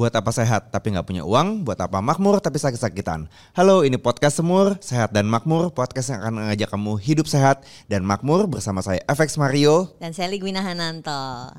Buat 0.00 0.16
apa 0.16 0.32
sehat 0.32 0.72
tapi 0.72 0.96
nggak 0.96 1.04
punya 1.04 1.28
uang? 1.28 1.60
Buat 1.60 1.76
apa 1.84 2.00
makmur 2.00 2.40
tapi 2.40 2.56
sakit-sakitan? 2.56 3.28
Halo, 3.52 3.84
ini 3.84 4.00
podcast 4.00 4.40
Semur, 4.40 4.80
Sehat 4.80 5.12
dan 5.12 5.28
Makmur, 5.28 5.76
podcast 5.76 6.08
yang 6.08 6.24
akan 6.24 6.40
mengajak 6.40 6.72
kamu 6.72 6.96
hidup 6.96 7.28
sehat 7.28 7.68
dan 7.84 8.00
makmur 8.00 8.48
bersama 8.48 8.80
saya 8.80 9.04
FX 9.04 9.36
Mario. 9.36 9.92
Dan 10.00 10.16
Sally 10.16 10.40
Gwina 10.40 10.64
Hananto. 10.64 11.52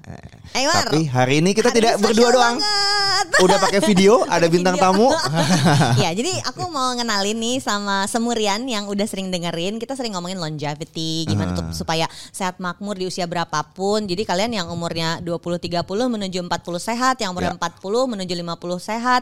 Eh, 0.57 0.65
War. 0.65 0.89
Tapi 0.89 1.05
hari 1.05 1.45
ini 1.45 1.53
kita 1.53 1.69
Hari 1.69 1.85
tidak 1.85 1.93
ini 1.93 2.01
berdua 2.01 2.29
doang. 2.33 2.57
banget. 2.57 3.25
Udah 3.45 3.57
pakai 3.61 3.79
video, 3.85 4.25
ada 4.33 4.49
bintang 4.49 4.73
Video. 4.73 4.89
tamu. 4.89 5.09
ya, 6.01 6.09
jadi 6.09 6.33
aku 6.49 6.65
mau 6.73 6.97
ngenalin 6.97 7.37
nih 7.37 7.61
sama 7.61 8.09
Semurian 8.09 8.65
yang 8.65 8.89
udah 8.89 9.05
sering 9.05 9.29
dengerin. 9.29 9.77
Kita 9.77 9.93
sering 9.93 10.17
ngomongin 10.17 10.41
longevity, 10.41 11.29
gimana 11.29 11.53
tuh 11.53 11.69
supaya 11.77 12.09
sehat 12.33 12.57
makmur 12.57 12.97
di 12.97 13.05
usia 13.05 13.29
berapapun. 13.29 14.09
Jadi 14.09 14.25
kalian 14.25 14.65
yang 14.65 14.67
umurnya 14.73 15.21
20 15.21 15.61
30 15.61 15.85
menuju 15.85 16.41
40 16.41 16.81
sehat, 16.81 17.21
yang 17.21 17.37
umurnya 17.37 17.53
Ya. 17.53 17.61
40 17.61 18.09
menuju 18.09 18.30
50 18.33 18.57
sehat. 18.79 19.21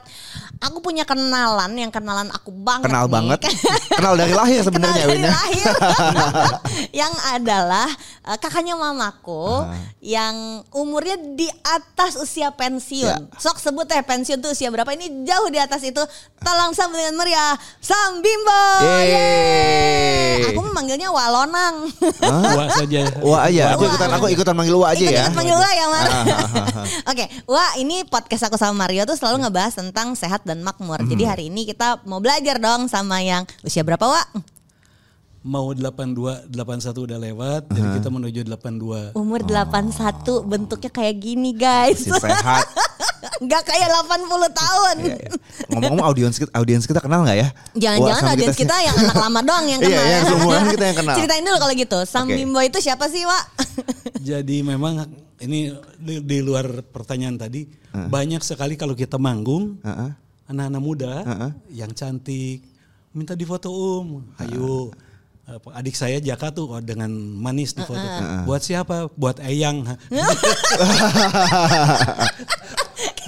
Aku 0.60 0.80
punya 0.80 1.04
kenalan 1.04 1.72
yang 1.74 1.90
kenalan 1.90 2.30
aku 2.30 2.52
banget 2.52 2.90
Kenal 2.90 3.06
nih. 3.08 3.14
banget. 3.14 3.40
Kenal 4.00 4.14
dari 4.16 4.34
lahir 4.34 4.60
sebenarnya 4.62 5.04
Kenal 5.06 5.12
dari 5.16 5.22
ya. 5.24 5.32
lahir. 5.32 5.74
yang 7.06 7.14
adalah 7.34 7.88
eh, 8.26 8.38
kakaknya 8.38 8.76
mamaku 8.76 9.66
yang 10.00 10.64
umurnya 10.72 11.18
di 11.36 11.48
atas 11.64 12.16
usia 12.16 12.52
pensiun. 12.52 13.30
Ya. 13.30 13.40
Sok 13.40 13.60
sebut 13.60 13.86
teh 13.86 14.00
pensiun 14.00 14.40
tuh 14.40 14.52
usia 14.52 14.72
berapa? 14.72 14.90
Ini 14.92 15.26
jauh 15.26 15.50
di 15.50 15.60
atas 15.60 15.84
itu. 15.84 16.02
Tolong 16.40 16.72
sambut 16.72 17.00
dengan 17.00 17.20
meriah 17.20 17.56
Sam 17.84 18.24
Bimbo. 18.24 18.64
Yeay. 18.82 19.08
Yeay. 19.12 20.48
Aku 20.56 20.60
memanggilnya 20.64 21.12
Walonang. 21.12 21.92
Wah 22.56 22.68
saja. 22.72 23.02
Wah 23.20 23.42
aja, 23.48 23.76
aku 23.76 23.84
Wah. 23.86 23.92
ikutan 23.92 24.10
aku 24.16 24.26
ikutan 24.32 24.56
manggil 24.56 24.76
Wah 24.80 24.92
aja 24.96 25.04
ya. 25.04 25.28
Ikut-ikut 25.28 25.36
panggil 25.38 25.58
Wah 25.60 25.74
ya 25.74 25.86
Mar. 25.88 26.08
Oke, 27.12 27.26
Wah 27.46 27.72
ini 27.78 28.08
podcast 28.08 28.48
aku 28.48 28.56
sama 28.56 28.89
Mario 28.90 29.06
tuh 29.06 29.22
selalu 29.22 29.46
ngebahas 29.46 29.78
tentang 29.78 30.18
sehat 30.18 30.42
dan 30.42 30.66
makmur. 30.66 30.98
Jadi 31.06 31.22
Hmm. 31.22 31.30
hari 31.30 31.44
ini 31.46 31.62
kita 31.64 32.02
mau 32.10 32.18
belajar 32.18 32.58
dong 32.58 32.90
sama 32.90 33.22
yang 33.22 33.46
usia 33.62 33.86
berapa 33.86 34.02
Wah? 34.02 34.26
Mau 35.40 35.70
82, 35.72 36.50
81 36.50 37.06
udah 37.06 37.22
lewat, 37.22 37.70
jadi 37.70 38.02
kita 38.02 38.10
menuju 38.10 38.40
82. 38.44 39.14
Umur 39.14 39.46
81 39.46 40.42
bentuknya 40.42 40.90
kayak 40.90 41.16
gini 41.16 41.54
guys. 41.54 42.02
Masih 42.02 42.18
sehat. 42.18 42.66
Nggak 43.46 43.62
kayak 43.64 43.88
80 44.10 44.26
tahun. 44.50 44.96
Iya, 45.00 45.16
iya. 45.16 45.32
Ngomong-ngomong 45.70 46.06
audiens 46.10 46.36
kita, 46.36 46.50
audiens 46.52 46.84
kita 46.84 46.98
kenal 47.00 47.22
nggak 47.22 47.38
ya? 47.38 47.48
Jangan-jangan 47.78 48.24
audiens 48.28 48.58
kita 48.58 48.76
yang 48.82 48.96
anak 48.98 49.16
lama 49.22 49.40
doang 49.46 49.66
yang 49.70 49.80
Iya, 49.86 49.86
kenal. 49.86 50.02
yang 50.04 50.18
ya. 50.18 50.28
seumuran 50.28 50.64
kita 50.66 50.84
yang 50.84 50.98
kenal. 50.98 51.16
Ceritain 51.22 51.44
dulu 51.46 51.58
kalau 51.62 51.74
gitu. 51.78 52.00
Sang 52.04 52.26
Oke. 52.26 52.36
Bimbo 52.36 52.60
itu 52.60 52.78
siapa 52.82 53.06
sih, 53.06 53.22
Wak? 53.22 53.44
Jadi 54.18 54.66
memang 54.66 55.06
ini 55.40 55.72
di, 56.00 56.20
di 56.24 56.38
luar 56.44 56.84
pertanyaan 56.84 57.40
tadi, 57.40 57.68
banyak 57.92 58.44
sekali 58.44 58.76
kalau 58.76 58.94
kita 58.94 59.16
manggung, 59.16 59.80
Heeh. 59.84 60.12
anak-anak 60.52 60.84
muda 60.84 61.14
yang 61.72 61.92
cantik, 61.96 62.64
minta 63.16 63.36
difoto 63.36 63.72
om, 63.72 64.24
ayo. 64.44 64.92
Apa, 65.50 65.82
Adik 65.82 65.98
saya 65.98 66.22
Jaka 66.22 66.54
tuh 66.54 66.78
oh, 66.78 66.78
dengan 66.78 67.10
manis 67.18 67.74
di 67.74 67.82
foto. 67.82 68.06
Buat 68.46 68.62
siapa? 68.62 69.10
Buat 69.18 69.42
Eyang. 69.42 69.82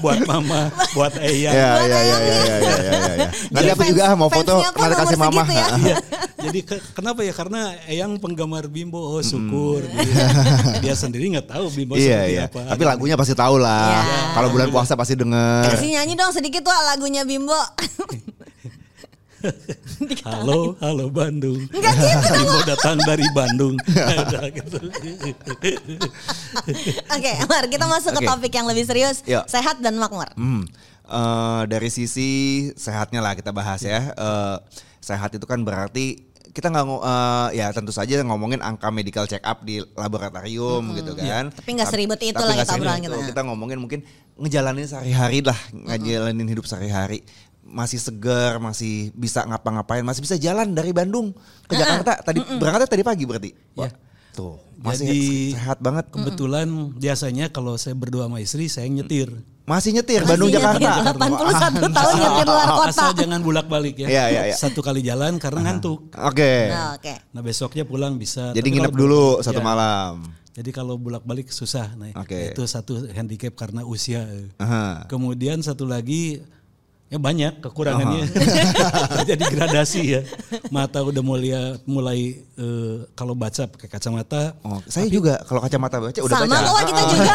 buat 0.02 0.20
mama, 0.26 0.68
buat 0.98 1.14
Eyang. 1.16 1.54
Ya, 1.54 1.70
Buat 1.72 1.82
ya, 1.82 1.88
ya, 1.88 2.00
ayamnya. 2.02 2.28
ya, 2.28 2.36
ya, 2.36 2.58
ya, 2.58 2.76
ya, 2.82 2.92
ya. 2.92 3.28
Nanti 3.54 3.70
aku 3.70 3.84
juga 3.86 4.04
mau 4.14 4.28
foto, 4.28 4.54
nanti 4.60 4.96
kasih 4.98 5.18
mama. 5.18 5.42
segitu 5.42 5.54
ya. 5.54 5.66
Iya. 5.78 5.96
Jadi 6.50 6.60
ke- 6.66 6.84
kenapa 6.92 7.22
ya? 7.22 7.32
Karena 7.32 7.62
Eyang 7.86 8.18
penggemar 8.18 8.66
Bimbo, 8.66 8.98
oh 8.98 9.22
syukur. 9.22 9.86
Dia, 9.86 10.26
dia 10.82 10.94
sendiri 10.94 11.30
nggak 11.30 11.48
tahu 11.48 11.70
Bimbo 11.70 11.94
Iya, 11.94 12.26
seperti 12.26 12.34
iya. 12.34 12.44
apa. 12.50 12.60
Tapi 12.74 12.84
lagunya 12.84 13.16
pasti 13.16 13.34
tahu 13.34 13.56
lah. 13.56 13.88
Iya. 13.88 14.02
Kalau 14.34 14.48
bulan 14.50 14.68
puasa 14.68 14.94
pasti 14.96 15.14
denger. 15.14 15.70
Kasih 15.70 15.90
nyanyi 15.94 16.14
dong 16.18 16.34
sedikit, 16.34 16.66
Wak, 16.66 16.82
lagunya 16.90 17.22
Bimbo. 17.22 17.54
Halo, 20.28 20.78
halo 20.78 21.06
Bandung. 21.09 21.57
Enggak 21.74 21.94
gitu. 21.97 22.28
Bimbo 22.38 22.59
datang 22.66 22.97
dari 23.03 23.25
Bandung. 23.34 23.75
Gitu. 24.52 24.79
Oke, 27.07 27.31
Mar, 27.47 27.66
kita 27.69 27.85
masuk 27.88 28.12
ke 28.19 28.22
Oke. 28.25 28.28
topik 28.28 28.53
yang 28.53 28.68
lebih 28.68 28.84
serius. 28.85 29.24
Yuk. 29.25 29.46
Sehat 29.47 29.79
dan 29.79 29.97
makmur. 29.97 30.28
Hmm. 30.35 30.66
Eh, 31.07 31.62
dari 31.68 31.90
sisi 31.91 32.69
sehatnya 32.75 33.22
lah 33.24 33.34
kita 33.38 33.53
bahas 33.56 33.81
ya. 33.84 34.12
Eh, 34.12 34.57
sehat 35.02 35.34
itu 35.34 35.46
kan 35.47 35.62
berarti 35.62 36.29
kita 36.52 36.68
nggak 36.68 36.85
eh, 36.88 37.47
ya 37.63 37.72
tentu 37.72 37.96
saja 37.96 38.19
ngomongin 38.28 38.59
angka 38.59 38.91
medical 38.91 39.23
check 39.23 39.41
up 39.46 39.63
di 39.63 39.79
laboratorium 39.96 40.84
gitu 40.97 41.16
kan. 41.16 41.50
Tapi 41.53 41.69
nggak 41.79 41.90
seribet 41.90 42.19
itu 42.22 42.35
Tapi 42.35 42.46
lah 42.47 42.56
nggak 42.59 42.68
kita 42.68 42.73
seribet 42.75 42.88
obrolan 42.91 43.02
itu. 43.02 43.18
kita. 43.18 43.29
Kita 43.31 43.41
ngomongin 43.47 43.78
mungkin 43.79 44.00
ngejalanin 44.41 44.88
sehari-hari 44.90 45.40
lah, 45.46 45.59
ngejalanin 45.72 46.47
hidup 46.50 46.66
sehari-hari. 46.66 47.22
Masih 47.72 47.98
segar, 47.98 48.59
masih 48.59 49.09
bisa 49.16 49.48
ngapa-ngapain, 49.48 50.04
masih 50.04 50.22
bisa 50.22 50.36
jalan 50.36 50.76
dari 50.76 50.92
Bandung 50.92 51.32
ke 51.66 51.74
Jakarta. 51.74 52.20
Tadi 52.20 52.44
berangkatnya 52.59 52.90
tadi 52.92 53.04
pagi 53.04 53.24
berarti. 53.24 53.52
Wah, 53.74 53.88
Tuh, 54.32 54.56
masih 54.80 55.08
Jadi- 55.12 55.52
sehat 55.56 55.80
banget. 55.80 56.08
Kebetulan 56.08 56.68
biasanya 56.96 57.52
kalau 57.52 57.76
saya 57.76 57.96
berdua 57.96 58.32
sama 58.32 58.40
istri 58.40 58.72
saya 58.72 58.88
nyetir. 58.88 59.28
Masih 59.68 59.92
nyetir 59.92 60.24
Masih 60.24 60.32
Bandung 60.36 60.50
nyetir, 60.52 60.64
Jakarta. 60.64 60.92
81 61.16 61.92
tahun 61.92 62.14
nyetir 62.18 62.48
luar 62.48 62.68
kota. 62.72 62.92
Asal 62.92 63.09
jangan 63.14 63.40
bolak-balik 63.40 63.96
ya. 64.00 64.08
Iya, 64.08 64.24
iya, 64.32 64.42
iya. 64.52 64.56
Satu 64.56 64.80
kali 64.80 65.03
jalan 65.03 65.36
karena 65.36 65.68
ngantuk. 65.68 66.12
Oke. 66.16 66.72
Nah, 66.72 66.96
Oke. 66.96 67.14
Nah 67.32 67.42
besoknya 67.44 67.84
pulang 67.84 68.16
bisa. 68.16 68.52
Jadi 68.52 68.68
Tapi 68.68 68.76
nginep 68.80 68.94
dulu 68.96 69.40
bolak- 69.40 69.44
satu 69.44 69.59
ya. 69.59 69.66
malam. 69.68 70.14
Jadi 70.52 70.70
kalau 70.72 70.96
bolak-balik 71.00 71.48
susah. 71.48 71.92
Nah, 71.96 72.12
Oke. 72.18 72.52
itu 72.52 72.64
satu 72.68 73.00
handicap 73.12 73.56
karena 73.56 73.84
usia. 73.84 74.28
Aha. 74.59 75.08
Kemudian 75.08 75.59
satu 75.59 75.88
lagi 75.88 76.44
ya 77.12 77.20
banyak 77.20 77.60
kekurangannya. 77.60 78.24
Jadi 79.30 79.44
gradasi 79.46 80.02
ya. 80.10 80.22
Mata 80.72 81.04
udah 81.04 81.20
mulai 81.20 81.52
mulai 81.84 82.20
eh, 82.56 82.96
kalau 83.14 83.36
baca 83.36 83.68
pakai 83.68 83.88
kacamata. 83.90 84.56
Oh, 84.64 84.80
saya 84.88 85.06
juga 85.06 85.44
kalau 85.44 85.60
kacamata 85.60 86.00
baca 86.00 86.16
udah 86.16 86.38
Sama 86.38 86.48
baca. 86.48 86.64
kok 86.64 86.72
Wak, 86.72 86.84
kita 86.88 87.02
juga. 87.06 87.34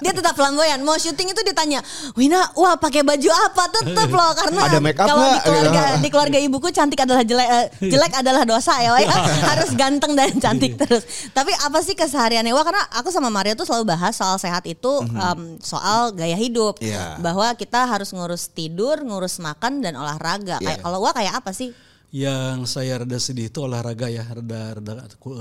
Dia 0.00 0.12
tetap 0.12 0.34
flamboyan. 0.34 0.82
Mau 0.82 0.96
syuting 0.96 1.30
itu 1.30 1.42
ditanya, 1.42 1.78
Wina, 2.12 2.50
wah 2.54 2.74
pakai 2.74 3.06
baju 3.06 3.30
apa? 3.30 3.62
Tetep 3.70 4.08
loh 4.10 4.30
karena 4.34 4.60
Ada 4.66 4.78
make 4.80 4.98
up 4.98 5.06
kalau 5.06 5.26
di 5.28 5.40
keluarga 5.40 5.68
Gitu. 5.80 5.98
di 6.00 6.08
keluarga 6.08 6.38
ibuku 6.40 6.68
cantik 6.70 6.98
adalah 6.98 7.22
jelek, 7.22 7.48
eh, 7.48 7.66
jelek 7.86 8.12
adalah 8.16 8.42
dosa 8.42 8.74
ya, 8.80 8.96
ya. 8.98 9.12
Harus 9.46 9.70
ganteng 9.72 10.18
dan 10.18 10.34
cantik 10.34 10.74
terus. 10.74 11.04
Tapi 11.30 11.52
apa 11.54 11.78
sih 11.80 11.94
kesehariannya? 11.94 12.50
Wah, 12.50 12.64
karena 12.64 12.82
aku 12.90 13.12
sama 13.12 13.28
Mario 13.28 13.54
tuh 13.54 13.62
selalu 13.62 13.86
bahas 13.86 14.16
soal 14.16 14.34
sehat 14.36 14.66
itu 14.66 14.90
em, 15.04 15.40
soal 15.60 16.10
gaya 16.10 16.34
hidup. 16.34 16.80
Iya. 16.80 17.20
Bahwa 17.20 17.46
kita 17.54 17.86
harus 17.86 18.10
ngurus 18.10 18.48
tidur, 18.48 18.79
ngurus 18.80 19.38
makan 19.38 19.84
dan 19.84 19.96
olahraga. 19.96 20.58
Kayak 20.58 20.80
kalau 20.80 20.98
Wak 21.04 21.14
kayak 21.20 21.34
apa 21.40 21.50
sih? 21.52 21.70
Yang 22.10 22.66
saya 22.66 22.98
rada 22.98 23.18
sedih 23.22 23.46
itu 23.46 23.62
olahraga 23.62 24.10
ya, 24.10 24.26
rada 24.26 24.80
rada 24.82 24.92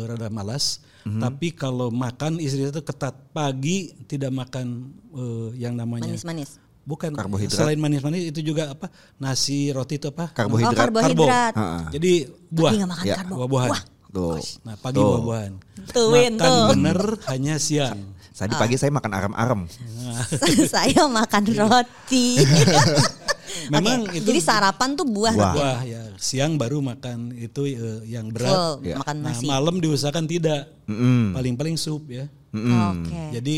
rada 0.06 0.28
malas. 0.30 0.86
Mhm. 1.02 1.18
Tapi 1.18 1.48
kalau 1.58 1.90
makan 1.90 2.38
istri 2.38 2.70
itu 2.70 2.82
ketat. 2.84 3.16
Pagi 3.30 3.96
tidak 4.06 4.30
makan 4.30 4.92
eh, 5.16 5.50
yang 5.58 5.74
namanya 5.74 6.10
Manis-manis. 6.12 6.62
Bukan 6.86 7.14
Karbohidrat. 7.14 7.54
Selain 7.54 7.78
manis-manis 7.78 8.34
itu 8.34 8.42
juga 8.42 8.74
apa? 8.74 8.90
Nasi, 9.22 9.70
roti 9.70 9.98
itu 10.02 10.10
apa? 10.10 10.30
Oh, 10.30 10.36
Karbohidrat. 10.36 10.78
karbohidrat. 10.78 11.54
Karbo. 11.54 11.94
Jadi 11.94 12.12
buah. 12.50 12.72
Makan 12.86 13.06
Ya, 13.06 13.16
karbo. 13.22 13.34
Buah-buahan. 13.46 13.70
Wah, 13.70 13.84
Tuh. 14.10 14.42
Nah, 14.66 14.74
pagi 14.82 14.98
Tuh. 14.98 15.06
buah-buahan. 15.06 15.54
Tuh, 15.94 16.08
Win, 16.10 16.34
Makan 16.34 16.50
tuh. 16.50 16.66
bener 16.74 17.00
hanya 17.30 17.56
siang. 17.62 18.18
Tadi 18.34 18.58
pagi 18.58 18.74
saya 18.80 18.90
makan 18.90 19.12
arem-arem. 19.14 19.62
saya 20.74 21.06
makan 21.06 21.44
roti. 21.54 22.42
Memang 23.74 24.06
Oke, 24.06 24.18
itu 24.18 24.28
Jadi 24.28 24.40
sarapan 24.42 24.90
tuh 24.94 25.06
buah. 25.06 25.34
Buah. 25.34 25.54
buah 25.54 25.80
ya. 25.84 26.02
Siang 26.16 26.58
baru 26.58 26.82
makan 26.82 27.32
itu 27.34 27.70
eh, 27.70 28.02
yang 28.08 28.30
berat. 28.30 28.50
Full 28.50 28.90
Ya. 28.90 28.96
makan 28.98 29.16
Nah, 29.22 29.32
nasi. 29.32 29.46
malam 29.46 29.76
diusahakan 29.78 30.26
tidak. 30.26 30.68
Mm-mm. 30.86 31.34
Paling-paling 31.34 31.76
sup 31.76 32.06
ya. 32.08 32.26
Oke. 32.52 33.22
Jadi 33.34 33.56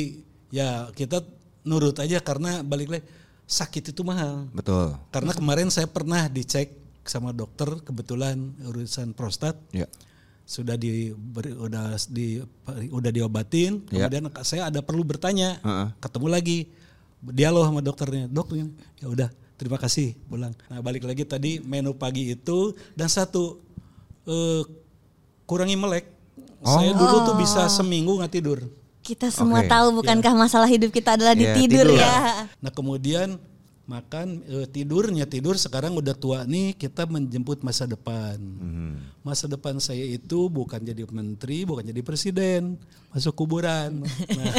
ya 0.51 0.91
kita 0.91 1.23
nurut 1.63 1.95
aja 1.95 2.19
karena 2.19 2.59
balik 2.61 2.89
lagi 2.89 3.05
sakit 3.45 3.91
itu 3.91 4.01
mahal. 4.01 4.47
Betul. 4.51 4.95
Karena 5.09 5.31
kemarin 5.31 5.67
saya 5.67 5.87
pernah 5.87 6.27
dicek 6.27 6.75
sama 7.01 7.31
dokter 7.31 7.65
kebetulan 7.81 8.37
urusan 8.61 9.11
prostat 9.11 9.57
Ya. 9.71 9.89
sudah 10.45 10.77
di 10.77 11.09
udah 11.57 11.97
di 12.07 12.37
udah 12.91 13.09
diobatin 13.09 13.81
Ya. 13.89 14.05
kemudian 14.05 14.29
saya 14.43 14.69
ada 14.69 14.85
perlu 14.85 15.01
bertanya 15.01 15.57
Heeh. 15.59 15.87
ketemu 15.97 16.27
lagi 16.29 16.57
dialog 17.23 17.65
sama 17.65 17.81
dokternya 17.81 18.27
dok 18.27 18.53
ya 18.53 18.65
udah 19.03 19.29
terima 19.61 19.77
kasih 19.77 20.17
pulang 20.25 20.57
nah 20.65 20.81
balik 20.81 21.05
lagi 21.05 21.21
tadi 21.21 21.61
menu 21.61 21.93
pagi 21.93 22.33
itu 22.33 22.73
dan 22.91 23.05
satu 23.05 23.61
eh, 24.25 24.65
kurangi 25.45 25.77
melek 25.77 26.09
saya 26.61 26.89
dulu 26.91 27.21
tuh 27.23 27.35
bisa 27.37 27.65
seminggu 27.67 28.17
nggak 28.17 28.33
tidur 28.33 28.59
Kita 29.01 29.29
semua 29.29 29.61
Oke. 29.61 29.69
tahu 29.69 29.97
bukankah 29.97 30.33
masalah 30.35 30.65
hidup 30.65 30.89
kita 30.89 31.17
adalah 31.17 31.33
di 31.33 31.41
Iya, 31.41 31.57
tidur, 31.57 31.89
tidur. 31.89 31.97
ya. 31.97 32.45
Nah 32.57 32.69
kemudian 32.69 33.41
makan 33.83 34.45
eh, 34.45 34.69
tidurnya 34.69 35.25
tidur 35.25 35.57
sekarang 35.57 35.97
udah 35.97 36.13
tua 36.13 36.45
nih 36.45 36.77
kita 36.77 37.09
menjemput 37.09 37.65
masa 37.65 37.89
depan. 37.89 38.37
Masa 39.21 39.49
depan 39.49 39.81
saya 39.81 40.05
itu 40.05 40.47
bukan 40.47 40.79
jadi 40.79 41.01
menteri, 41.09 41.65
bukan 41.65 41.81
jadi 41.81 42.01
presiden, 42.01 42.77
masuk 43.09 43.33
kuburan. 43.35 44.05
Nah, 44.05 44.53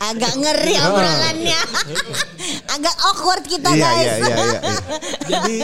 Agak 0.12 0.32
ngeri 0.36 0.74
obrolannya. 0.76 1.60
Agak 2.66 2.96
awkward 3.04 3.44
kita 3.44 3.68
Iya, 3.70 3.80
guys. 3.80 4.02
iya, 4.02 4.14
iya, 4.16 4.26
iya, 4.26 4.46
iya. 4.58 4.74
jadi 5.30 5.56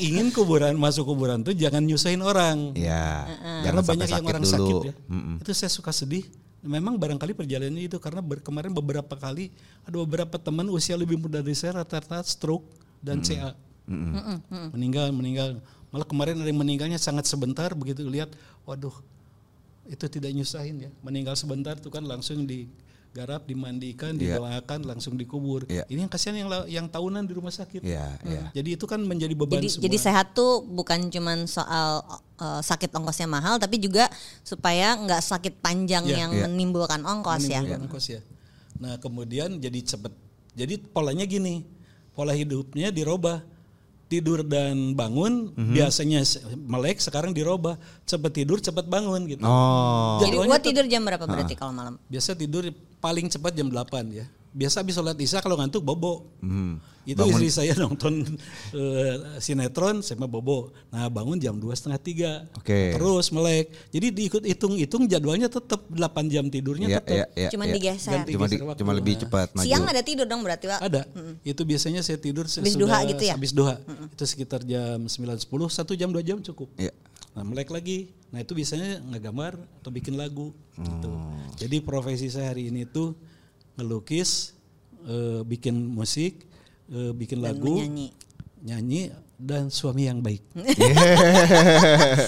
ingin 0.00 0.28
kuburan 0.30 0.74
masuk 0.74 1.06
kuburan 1.06 1.40
tuh 1.40 1.52
jangan 1.52 1.80
nyusahin 1.80 2.20
orang. 2.20 2.72
Iya. 2.72 3.28
Karena 3.62 3.80
banyak 3.80 4.08
yang 4.08 4.24
orang 4.24 4.42
dulu. 4.42 4.54
sakit 4.54 4.76
ya. 4.88 4.94
Mm-mm. 5.06 5.36
Itu 5.40 5.50
saya 5.52 5.68
suka 5.68 5.92
sedih. 5.92 6.24
Memang 6.58 6.98
barangkali 6.98 7.38
perjalanannya 7.38 7.86
itu 7.86 8.02
karena 8.02 8.18
ber- 8.18 8.42
kemarin 8.42 8.74
beberapa 8.74 9.14
kali 9.14 9.54
ada 9.86 9.94
beberapa 9.94 10.36
teman 10.36 10.66
usia 10.68 10.98
lebih 10.98 11.14
muda 11.14 11.38
dari 11.38 11.54
saya 11.54 11.80
rata-rata 11.80 12.18
stroke 12.26 12.66
dan 12.98 13.22
CA. 13.22 13.54
Meninggal, 14.74 15.14
meninggal. 15.14 15.62
Malah 15.88 16.04
kemarin 16.04 16.36
ada 16.36 16.44
yang 16.44 16.60
meninggalnya 16.60 16.98
sangat 16.98 17.24
sebentar 17.24 17.72
begitu 17.72 18.04
lihat, 18.04 18.28
waduh, 18.68 18.92
itu 19.88 20.04
tidak 20.10 20.34
nyusahin 20.34 20.84
ya. 20.84 20.90
Meninggal 21.00 21.32
sebentar 21.32 21.78
tuh 21.78 21.88
kan 21.88 22.04
langsung 22.04 22.44
digarap, 23.18 23.42
dimandikan, 23.50 24.14
Iya. 24.14 24.38
didoakan, 24.38 24.86
langsung 24.86 25.18
dikubur. 25.18 25.66
Iya. 25.66 25.82
Ini 25.90 26.06
yang 26.06 26.12
kasihan 26.12 26.38
yang 26.38 26.48
yang 26.70 26.86
tahunan 26.86 27.26
di 27.26 27.34
rumah 27.34 27.50
sakit. 27.50 27.82
Iya, 27.82 28.14
iya. 28.22 28.42
Jadi 28.54 28.78
itu 28.78 28.86
kan 28.86 29.02
menjadi 29.02 29.34
beban 29.34 29.58
Jadi 29.58 29.68
semua. 29.74 29.84
jadi 29.90 29.98
sehat 29.98 30.38
tuh 30.38 30.62
bukan 30.62 31.10
cuman 31.10 31.50
soal 31.50 32.06
uh, 32.38 32.62
sakit 32.62 32.94
ongkosnya 32.94 33.26
mahal 33.26 33.58
tapi 33.58 33.82
juga 33.82 34.06
supaya 34.46 34.94
nggak 34.94 35.18
sakit 35.18 35.58
panjang 35.58 36.06
Iya, 36.06 36.14
yang 36.14 36.30
iya. 36.30 36.46
menimbulkan 36.46 37.02
ongkos 37.02 37.42
ya. 37.50 37.58
menimbulkan 37.58 37.90
ongkos 37.90 38.06
ya. 38.06 38.20
Nah 38.78 38.94
kemudian 39.02 39.58
jadi 39.58 39.82
cepet. 39.82 40.14
Jadi 40.54 40.78
polanya 40.78 41.26
gini, 41.26 41.66
pola 42.14 42.30
hidupnya 42.38 42.94
dirubah. 42.94 43.42
Tidur 44.08 44.40
dan 44.40 44.96
bangun 44.96 45.52
Mhm. 45.52 45.74
biasanya 45.76 46.24
melek 46.56 46.96
sekarang 46.96 47.36
dirubah 47.36 47.76
cepet 48.08 48.32
tidur 48.40 48.56
cepet 48.56 48.88
bangun 48.88 49.28
gitu. 49.28 49.44
Oh. 49.44 50.16
Jadi 50.24 50.36
gua 50.40 50.56
tidur 50.56 50.88
jam 50.88 51.04
berapa 51.04 51.28
berarti 51.28 51.52
kalau 51.52 51.76
malam? 51.76 52.00
Biasa 52.08 52.32
tidur 52.32 52.72
paling 52.98 53.28
cepat 53.28 53.52
jam 53.52 53.68
8 53.68 54.08
ya. 54.08 54.24
Biasa 54.48 54.80
habis 54.80 54.94
sholat 54.94 55.14
isya 55.14 55.38
kalau 55.38 55.56
ngantuk 55.56 55.80
bobo. 55.80 56.24
Hmm. 56.40 56.80
Itu 57.04 57.24
istri 57.24 57.48
saya 57.48 57.72
nonton 57.80 58.20
eh, 58.72 59.14
sinetron 59.38 60.00
sama 60.00 60.24
bobo. 60.24 60.72
Nah 60.88 61.08
bangun 61.08 61.36
jam 61.36 61.56
dua 61.56 61.72
setengah 61.72 61.96
tiga. 61.96 62.32
Oke. 62.52 62.92
Terus 62.92 63.28
melek. 63.30 63.72
Jadi 63.88 64.06
diikut 64.12 64.42
hitung-hitung 64.44 65.08
jadwalnya 65.08 65.48
tetap 65.48 65.88
8 65.88 65.96
jam 66.28 66.48
tidurnya 66.48 66.84
Iya, 66.88 66.98
tetap. 67.00 67.16
iya, 67.16 67.24
iya. 67.34 67.48
Cuman 67.48 67.66
iya. 67.66 67.74
digeser. 67.76 68.12
Ganti 68.12 68.30
Cuma, 68.32 68.44
di- 68.44 68.52
geser 68.52 68.66
waktu. 68.68 68.80
cuma 68.84 68.92
lebih 68.92 69.14
Nah. 69.16 69.20
cepat 69.24 69.48
maju. 69.56 69.64
Siang 69.64 69.84
ada 69.84 70.02
tidur 70.04 70.26
dong 70.28 70.40
berarti 70.44 70.64
Pak? 70.68 70.80
Ada. 70.84 71.02
Itu 71.42 71.62
biasanya 71.64 72.00
saya 72.04 72.18
tidur 72.20 72.44
Habis 72.44 72.60
sesudah 72.60 72.80
duha 72.84 72.98
gitu 73.08 73.22
ya? 73.24 73.34
Habis 73.40 73.52
duha. 73.56 73.74
Itu 74.12 74.24
sekitar 74.24 74.60
jam 74.62 75.00
9 75.00 75.08
10, 75.08 75.48
satu 75.72 75.92
jam 75.92 76.12
dua 76.12 76.20
jam 76.20 76.40
cukup. 76.40 76.68
Iya. 76.76 76.92
Nah, 77.32 77.44
melek 77.46 77.70
lagi. 77.70 78.12
Nah, 78.28 78.42
itu 78.42 78.52
biasanya 78.52 79.00
ngegambar 79.06 79.56
atau 79.80 79.88
bikin 79.88 80.12
lagu 80.12 80.52
gitu. 80.74 81.08
Oh. 81.08 81.32
Jadi 81.56 81.80
profesi 81.80 82.28
saya 82.28 82.52
hari 82.52 82.68
ini 82.68 82.84
tuh 82.84 83.14
ngelukis, 83.78 84.58
eh, 85.04 85.40
bikin 85.42 85.78
musik, 85.78 86.42
eh, 86.88 87.12
bikin 87.12 87.38
Dan 87.38 87.54
lagu, 87.54 87.78
menyanyi. 87.78 88.10
nyanyi 88.60 89.02
dan 89.34 89.70
suami 89.70 90.04
yang 90.04 90.18
baik. 90.18 90.42
Buat 90.58 90.66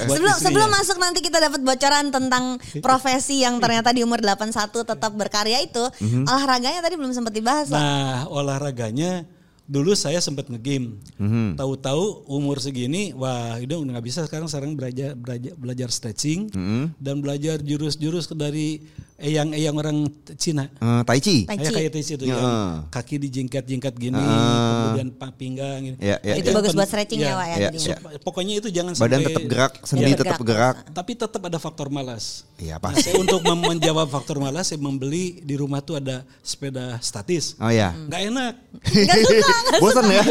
Sebelum 0.08 0.30
istrinya. 0.30 0.38
sebelum 0.40 0.68
masuk 0.70 0.96
nanti 0.96 1.18
kita 1.20 1.38
dapat 1.40 1.60
bocoran 1.60 2.06
tentang 2.08 2.44
profesi 2.86 3.42
yang 3.42 3.58
ternyata 3.58 3.90
di 3.90 4.00
umur 4.00 4.22
81 4.22 4.54
tetap 4.86 5.12
berkarya 5.12 5.58
itu, 5.60 5.82
olahraganya 6.24 6.80
tadi 6.80 6.94
belum 6.94 7.10
sempat 7.10 7.32
dibahas. 7.32 7.66
Nah, 7.68 8.30
olahraganya 8.30 9.26
dulu 9.66 9.94
saya 9.94 10.18
sempat 10.18 10.46
nge-game. 10.46 10.98
Mhm. 11.14 11.54
Tahu-tahu 11.54 12.26
umur 12.26 12.58
segini, 12.58 13.10
wah 13.10 13.54
itu 13.54 13.70
udah 13.72 13.90
nggak 13.92 14.02
bisa 14.04 14.22
sekarang 14.24 14.46
sekarang 14.46 14.74
belajar 14.74 15.14
belajar, 15.14 15.54
belajar 15.54 15.88
stretching 15.90 16.50
Mhm. 16.50 16.84
dan 16.96 17.18
belajar 17.18 17.58
jurus-jurus 17.58 18.30
dari 18.32 18.82
eyang-eyang 19.20 19.76
orang 19.76 19.96
Cina. 20.34 20.66
Eh, 20.72 21.02
tai 21.04 21.20
Chi. 21.20 21.44
Tai 21.44 21.54
Kayak 21.54 21.68
Chi. 21.68 21.74
kayak 21.76 21.90
itu 21.92 22.24
Ya. 22.24 22.34
yang 22.34 22.44
kaki 22.88 23.16
dijingkat-jingkat 23.20 23.94
gini, 23.94 24.16
Ah. 24.16 24.96
kemudian 24.96 25.08
pinggang 25.30 25.78
gini. 25.84 25.96
Ya, 26.00 26.16
ya, 26.20 26.34
Itu 26.34 26.50
ya. 26.50 26.54
bagus 26.56 26.72
buat 26.72 26.88
stretching 26.88 27.20
ya, 27.20 27.36
Wak, 27.36 27.44
ya, 27.44 27.52
ya, 27.52 27.58
jadinya. 27.68 27.84
ya. 27.84 27.96
Sup- 28.00 28.22
Pokoknya 28.24 28.54
itu 28.56 28.68
jangan 28.68 28.92
Badan 28.96 29.04
sampai 29.14 29.28
tetap 29.28 29.44
gerak, 29.46 29.72
sendi 29.84 30.02
Iya, 30.02 30.16
tetap 30.16 30.36
bergerak. 30.40 30.74
gerak. 30.80 30.94
tapi 30.96 31.12
tetap 31.14 31.42
ada 31.44 31.58
faktor 31.58 31.88
malas. 31.88 32.48
Iya, 32.56 32.76
Nah, 32.76 32.82
pasti. 32.82 33.04
saya 33.06 33.14
untuk 33.16 33.40
menjawab 33.44 34.08
faktor 34.08 34.36
malas, 34.36 34.68
saya 34.68 34.80
membeli 34.80 35.40
di 35.40 35.54
rumah 35.54 35.80
tuh 35.80 35.96
ada 35.96 36.24
sepeda 36.40 36.96
statis. 36.98 37.56
Oh 37.56 37.68
ya. 37.68 37.92
Nggak 37.92 38.20
enak. 38.26 38.52
Nggak 38.80 39.16
suka. 39.20 39.48
Bosan 39.78 40.04
ya? 40.08 40.24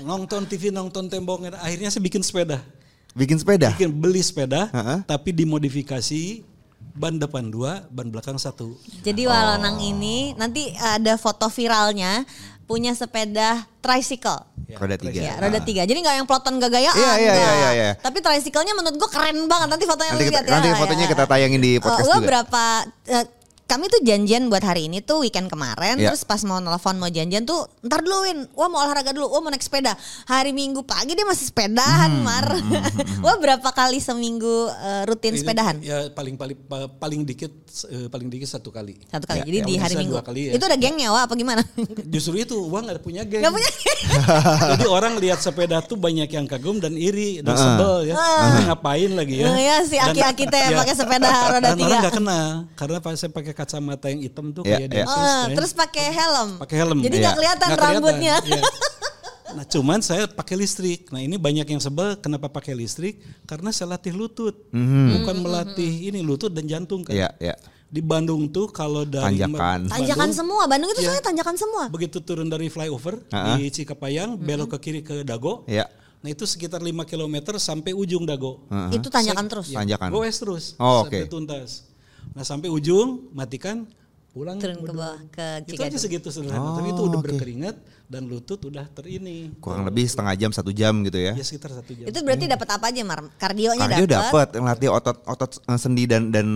nonton 0.00 0.42
TV, 0.44 0.68
nonton 0.70 1.08
tembok. 1.08 1.44
Akhirnya 1.56 1.88
saya 1.88 2.00
bikin 2.00 2.20
sepeda. 2.20 2.60
Bikin 3.10 3.36
sepeda. 3.36 3.74
Bikin 3.74 3.90
beli 3.90 4.22
sepeda, 4.22 4.70
Ha-ha. 4.70 5.02
tapi 5.02 5.34
dimodifikasi 5.34 6.46
ban 6.92 7.16
depan 7.16 7.46
dua, 7.46 7.84
ban 7.88 8.06
belakang 8.06 8.36
satu. 8.36 8.74
Jadi 9.00 9.24
Walonang 9.24 9.78
ini 9.78 10.32
nanti 10.34 10.70
ada 10.74 11.14
foto 11.14 11.46
viralnya 11.46 12.24
punya 12.64 12.92
sepeda 12.92 13.66
tricycle. 13.80 14.46
Roda 14.70 14.94
tiga. 14.94 15.18
Ya, 15.18 15.34
roda 15.36 15.58
tiga. 15.58 15.82
Jadi 15.82 15.98
nggak 15.98 16.14
yang 16.14 16.26
peloton 16.26 16.56
gak 16.56 16.70
gayaan. 16.70 16.94
Iya, 16.94 17.12
iya, 17.16 17.32
iya, 17.34 17.50
iya, 17.52 17.70
iya. 17.74 17.90
Tapi 17.96 18.22
tricycle-nya 18.22 18.70
menurut 18.72 18.94
gua 18.96 19.10
keren 19.10 19.42
banget. 19.44 19.66
Nanti 19.66 19.84
fotonya 19.84 20.10
Nanti 20.14 20.22
lu 20.22 20.30
kita- 20.30 20.38
lihat 20.38 20.46
ya. 20.46 20.52
nanti 20.54 20.68
Ya, 20.68 20.76
fotonya 20.78 21.04
ya. 21.04 21.10
kita 21.10 21.24
tayangin 21.26 21.60
di 21.60 21.72
podcast 21.82 22.06
gua 22.06 22.16
juga. 22.16 22.26
berapa 22.30 22.62
eh, 23.10 23.24
kami 23.70 23.86
tuh 23.86 24.02
janjian 24.02 24.42
buat 24.44 24.60
hari 24.60 24.84
ini 24.84 24.98
tuh 24.98 25.22
weekend 25.22 25.46
kemarin 25.46 25.94
Iya. 25.94 26.10
terus 26.10 26.22
pas 26.22 26.42
mau 26.42 26.58
nelfon 26.58 26.96
mau 26.96 27.06
janjian 27.06 27.44
tuh 27.44 27.54
ntar 27.80 28.00
dulu 28.00 28.18
Win 28.22 28.50
wah 28.52 28.66
mau 28.66 28.80
olahraga 28.80 29.10
dulu 29.10 29.26
wah 29.26 29.38
mau 29.38 29.48
naik 29.48 29.60
sepeda 29.60 29.94
hari 30.24 30.50
minggu 30.50 30.82
pagi 30.82 31.12
dia 31.12 31.22
masih 31.22 31.46
sepedahan 31.46 32.10
Hmm, 32.10 32.22
Mar 32.22 32.50
wah 33.20 33.36
berapa 33.36 33.70
kali 33.70 33.98
seminggu 33.98 34.50
eh, 34.68 35.02
rutin 35.04 35.30
Ini- 35.30 35.40
sepedahan 35.40 35.76
Ya 35.80 36.10
paling 36.10 36.34
paling 36.34 36.58
pa- 36.58 36.90
paling 36.90 37.22
dikit 37.22 37.54
eh, 37.86 38.06
paling 38.06 38.26
dikit 38.26 38.50
satu 38.50 38.68
kali. 38.68 38.98
satu 39.06 39.24
kali 39.24 39.38
Ya, 39.38 39.44
jadi 39.46 39.58
ya, 39.58 39.64
di 39.64 39.74
hari 39.76 39.94
minggu 39.96 40.18
kali 40.18 40.40
ya. 40.44 40.52
itu 40.52 40.64
ada 40.64 40.74
gengnya 40.74 41.08
wah 41.08 41.22
apa 41.22 41.34
gimana 41.34 41.62
Justru 42.12 42.34
itu 42.36 42.58
uang 42.58 42.82
nggak 42.82 42.98
punya 43.00 43.22
geng. 43.30 43.40
Gak 43.40 43.52
punya 43.52 43.70
Jadi 44.72 44.86
orang 44.88 45.14
lihat 45.16 45.38
sepeda 45.38 45.78
tuh 45.80 45.94
banyak 45.94 46.26
yang 46.26 46.44
kagum 46.44 46.76
dan 46.76 46.92
iri 46.92 47.38
dan 47.38 47.52
Heeh. 47.52 47.62
sebel 47.62 47.94
ya. 48.04 48.14
Ini 48.16 48.60
ngapain 48.66 49.10
lagi 49.12 49.34
ya? 49.36 49.46
Oh 49.46 49.56
ya, 49.56 49.76
si 49.82 49.96
aki-aki 49.96 50.44
teh 50.44 50.64
ya. 50.66 50.76
pakai 50.76 50.94
sepeda 50.94 51.28
roda 51.48 51.60
Dan 51.62 51.76
tiga. 51.76 51.86
orang 51.86 52.00
nggak 52.00 52.16
kenal 52.16 52.48
karena 52.74 52.96
pas 52.98 53.14
saya 53.14 53.30
pakai 53.30 53.52
kacamata 53.60 54.06
yang 54.06 54.20
hitam 54.22 54.46
tuh 54.50 54.62
Ya, 54.62 54.76
kayak 54.76 54.88
ya. 54.88 54.94
densus, 54.96 55.16
Oh, 55.30 55.44
ya. 55.44 55.56
terus 55.56 55.72
pakai 55.72 56.06
helm. 56.08 56.48
pakai 56.56 56.76
helm. 56.78 56.98
Jadi 56.98 57.12
Iya. 57.12 57.22
nggak 57.22 57.36
kelihatan 57.36 57.66
Nggak 57.66 57.78
kelihatan, 57.78 58.00
rambutnya. 58.00 58.34
iya. 58.42 58.62
Nah 59.50 59.64
cuman 59.64 59.98
saya 59.98 60.24
pakai 60.24 60.54
listrik. 60.54 61.10
Nah 61.10 61.18
ini 61.18 61.34
banyak 61.36 61.66
yang 61.66 61.78
sebel 61.78 62.14
kenapa 62.16 62.46
pakai 62.46 62.70
listrik? 62.72 63.18
Karena 63.44 63.68
saya 63.68 63.90
latih 63.90 64.12
lutut, 64.12 64.54
bukan 64.70 65.36
melatih 65.36 65.90
ini 66.06 66.20
lutut 66.20 66.48
dan 66.48 66.64
jantung 66.64 67.02
kan. 67.02 67.12
Iya, 67.12 67.34
iya. 67.36 67.54
Di 67.84 67.98
Bandung 68.00 68.46
tuh 68.46 68.70
kalau 68.70 69.02
dari 69.02 69.42
Tanjakan. 69.42 69.90
Tanjakan 69.90 70.06
Bandung, 70.22 70.30
semua. 70.32 70.62
Bandung 70.64 70.88
itu 70.88 71.00
Iya. 71.00 71.06
soalnya 71.10 71.24
tanjakan 71.26 71.56
semua. 71.58 71.82
begitu 71.88 72.18
turun 72.20 72.46
dari 72.46 72.70
flyover 72.70 73.26
Ha-ha. 73.26 73.58
di 73.58 73.66
Cikapayang, 73.68 74.38
belok 74.38 74.70
ke 74.70 74.78
kiri 74.80 75.02
ke 75.02 75.26
Dago. 75.26 75.66
Iya. 75.66 75.90
Nah 76.20 76.30
itu 76.30 76.46
sekitar 76.46 76.78
5 76.78 77.02
km 77.02 77.34
sampai 77.58 77.90
ujung 77.90 78.22
Dago. 78.22 78.62
Heeh. 78.68 78.94
Itu 78.94 79.10
tanjakan 79.10 79.50
terus. 79.50 79.66
Ya, 79.66 79.82
Tanjakan. 79.82 80.08
Goes 80.08 80.36
terus 80.38 80.64
Oh, 80.76 81.02
sampai 81.02 81.26
oke. 81.26 81.32
tuntas. 81.32 81.89
Nah 82.34 82.44
sampai 82.46 82.70
ujung 82.70 83.30
matikan 83.34 83.86
pulang 84.30 84.62
Turun 84.62 84.78
ke 84.86 84.92
bawah 84.94 85.18
ke 85.34 85.46
Itu 85.66 85.82
aja 85.82 85.98
segitu 85.98 86.30
sederhana. 86.30 86.78
Tapi 86.78 86.94
itu 86.94 87.02
udah 87.02 87.18
berkeringat 87.18 87.76
dan 88.10 88.26
lutut 88.26 88.58
udah 88.62 88.86
terini. 88.90 89.54
Kurang 89.58 89.86
lebih 89.86 90.06
setengah 90.06 90.34
jam, 90.38 90.50
satu 90.50 90.70
jam 90.70 91.02
gitu 91.06 91.18
ya. 91.18 91.34
Ya 91.34 91.42
sekitar 91.46 91.74
satu 91.74 91.90
jam. 91.94 92.06
Itu 92.06 92.18
berarti 92.22 92.46
dapat 92.46 92.68
apa 92.74 92.90
aja, 92.90 93.02
Mar? 93.06 93.26
Kardionya 93.38 93.86
Kardio 93.86 94.06
dapat. 94.06 94.50
dapat, 94.50 94.62
ngelatih 94.62 94.90
otot 94.90 95.16
otot 95.26 95.50
eh, 95.62 95.78
sendi 95.78 96.04
dan 96.06 96.30
dan 96.30 96.48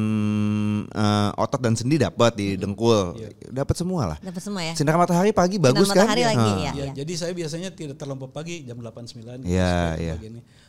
eh, 0.87 1.31
otot 1.35 1.61
dan 1.63 1.75
sendi 1.75 1.99
dapat 1.99 2.33
di 2.39 2.55
dengkul. 2.55 3.19
Dapat 3.51 3.75
semua 3.75 4.15
lah. 4.15 4.19
Dapat 4.23 4.43
semua 4.43 4.63
ya. 4.63 4.75
Sinar 4.79 4.99
matahari 4.99 5.31
pagi 5.35 5.59
bagus 5.59 5.91
kan? 5.91 6.07
matahari 6.07 6.23
lagi, 6.27 6.39
Heeh. 6.43 6.63
ya. 6.63 6.73
Ya, 6.75 6.87
jadi 7.03 7.13
saya 7.19 7.33
biasanya 7.35 7.71
tidak 7.75 7.99
terlampau 7.99 8.31
pagi 8.31 8.63
jam 8.67 8.79
8 8.79 8.91
9 9.15 9.43
gitu, 9.43 9.51
Iya, 9.51 9.99
iya. 9.99 10.15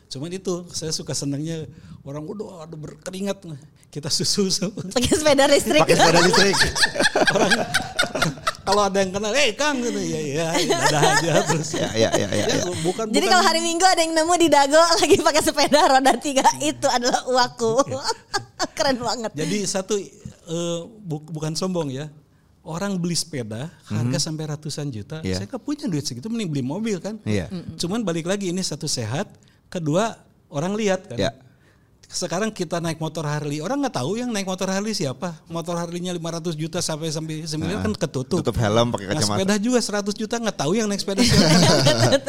Cuman 0.06 0.30
itu 0.30 0.64
saya 0.70 0.90
suka 0.90 1.12
senangnya 1.12 1.66
orang 2.02 2.22
udah 2.22 2.64
ada 2.64 2.74
berkeringat 2.74 3.42
kita 3.90 4.06
susu 4.06 4.46
Pakai 4.92 5.12
sepeda 5.12 5.44
listrik. 5.46 5.82
Pakai 5.82 5.96
sepeda 5.96 6.20
listrik. 6.22 6.54
orang 7.34 7.50
kalau 8.66 8.82
ada 8.82 8.98
yang 8.98 9.14
kenal, 9.14 9.30
eh 9.30 9.54
Kang 9.54 9.78
gitu 9.78 9.94
ya 9.94 10.18
ya 10.18 10.46
ada 10.50 10.98
aja 11.14 11.32
terus. 11.46 11.70
Ya, 11.70 11.86
ya, 11.94 12.10
ya, 12.18 12.26
ya, 12.26 12.44
Ya, 12.50 12.54
ya. 12.58 12.62
bukan 12.82 13.06
Jadi 13.06 13.22
bukan 13.22 13.30
kalau 13.30 13.44
hari 13.46 13.60
Minggu 13.62 13.86
ada 13.86 14.02
yang 14.02 14.10
nemu 14.10 14.34
di 14.36 14.48
Dago 14.50 14.82
lagi 15.00 15.16
pakai 15.22 15.42
sepeda 15.42 15.86
roda 15.86 16.12
tiga 16.18 16.42
itu 16.58 16.86
adalah 16.90 17.22
uaku. 17.30 17.86
Keren 18.76 18.98
banget. 18.98 19.30
Jadi 19.38 19.58
satu 19.62 19.94
eh, 19.94 20.80
bu- 20.82 21.30
bukan 21.30 21.54
sombong 21.54 21.94
ya. 21.94 22.10
Orang 22.66 22.98
beli 22.98 23.14
sepeda 23.14 23.70
harga 23.86 24.18
sampai 24.18 24.50
ratusan 24.50 24.90
juta. 24.90 25.22
Iya. 25.22 25.38
Saya 25.38 25.46
nggak 25.46 25.62
punya 25.62 25.86
duit 25.86 26.02
segitu 26.02 26.26
mending 26.26 26.50
beli 26.50 26.66
mobil 26.66 26.98
kan. 26.98 27.22
Iya. 27.22 27.46
Cuman 27.78 28.02
balik 28.02 28.26
lagi 28.26 28.50
ini 28.50 28.58
satu 28.58 28.90
sehat, 28.90 29.30
kedua 29.68 30.16
orang 30.48 30.72
lihat 30.74 31.08
kan. 31.08 31.18
Ya. 31.18 31.30
Sekarang 32.06 32.54
kita 32.54 32.78
naik 32.78 33.02
motor 33.02 33.26
Harley, 33.26 33.58
orang 33.58 33.82
nggak 33.82 33.98
tahu 33.98 34.14
yang 34.14 34.30
naik 34.30 34.46
motor 34.46 34.70
Harley 34.70 34.94
siapa. 34.94 35.42
Motor 35.50 35.74
Harley-nya 35.74 36.14
500 36.14 36.54
juta 36.54 36.78
sampai 36.78 37.10
sampai 37.10 37.42
sembilan 37.42 37.82
kan 37.82 37.92
ketutup. 37.98 38.38
Tutup 38.40 38.54
helm 38.54 38.94
pakai 38.94 39.10
Nah, 39.10 39.18
kacamata. 39.18 39.42
sepeda 39.42 39.54
juga 39.58 39.78
100 39.82 40.14
juta 40.14 40.34
nggak 40.38 40.54
tahu 40.54 40.72
yang 40.72 40.86
naik 40.86 41.02
sepeda 41.02 41.18
siapa. 41.26 41.50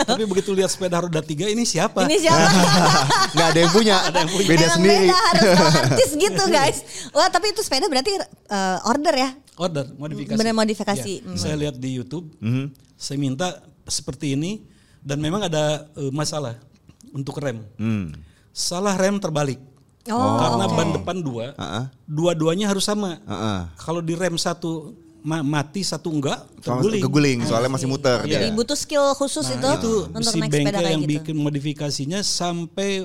Tapi 0.01 0.25
begitu 0.25 0.49
lihat 0.51 0.73
sepeda 0.73 0.97
roda 0.97 1.21
tiga 1.21 1.45
ini 1.45 1.61
siapa? 1.61 2.03
Ini 2.03 2.17
siapa? 2.19 2.49
Nggak 3.37 3.47
ada 3.47 3.59
yang 3.59 3.71
punya. 3.71 3.95
Beda 4.43 4.65
Emang 4.65 4.75
sendiri. 4.75 5.05
Beda 5.05 5.17
harus 5.29 5.45
artis 5.85 6.11
gitu 6.17 6.43
guys. 6.49 6.77
Wah 7.13 7.29
tapi 7.29 7.45
itu 7.47 7.61
sepeda 7.61 7.85
berarti 7.85 8.11
eh, 8.17 8.77
order 8.83 9.13
ya? 9.13 9.29
Order 9.55 9.85
modifikasi. 9.93 10.37
Bener 10.41 10.53
modifikasi. 10.53 11.13
Ya, 11.13 11.23
Hmm. 11.23 11.37
Saya 11.37 11.53
lihat 11.53 11.77
di 11.77 11.93
YouTube, 11.93 12.33
Mhm. 12.41 12.73
saya 12.97 13.17
minta 13.17 13.47
seperti 13.85 14.33
ini 14.33 14.65
dan 14.99 15.21
memang 15.21 15.45
ada 15.45 15.85
eh, 15.93 16.09
masalah 16.09 16.57
untuk 17.17 17.41
rem. 17.41 17.65
Hmm. 17.75 18.13
Salah 18.49 18.93
rem 18.93 19.17
terbalik. 19.17 19.57
Oh, 20.07 20.39
Karena 20.39 20.63
oke. 20.63 20.73
ban 20.73 20.89
depan 20.93 21.17
dua, 21.19 21.45
Heeh. 21.53 21.83
dua-duanya 22.05 22.69
harus 22.69 22.81
sama. 22.81 23.19
Heeh. 23.19 23.59
Kalau 23.75 23.99
di 23.99 24.13
rem 24.13 24.39
satu 24.39 24.95
ma- 25.19 25.43
mati, 25.43 25.83
satu 25.83 26.07
enggak, 26.07 26.47
terguling. 26.61 27.03
keguling 27.03 27.39
soalnya 27.43 27.67
masih 27.67 27.85
muter 27.85 28.23
Jadi 28.23 28.47
dia. 28.47 28.55
butuh 28.55 28.73
skill 28.73 29.11
khusus 29.13 29.43
itu, 29.45 29.59
Nah, 29.59 29.75
itu 29.75 30.07
untuk 30.07 30.31
si 30.31 30.39
naik 30.39 30.51
sepeda 30.53 30.79
kayak 30.79 30.89
yang 30.89 31.03
gitu. 31.03 31.11
bikin 31.19 31.35
modifikasinya 31.35 32.19
sampai 32.23 33.03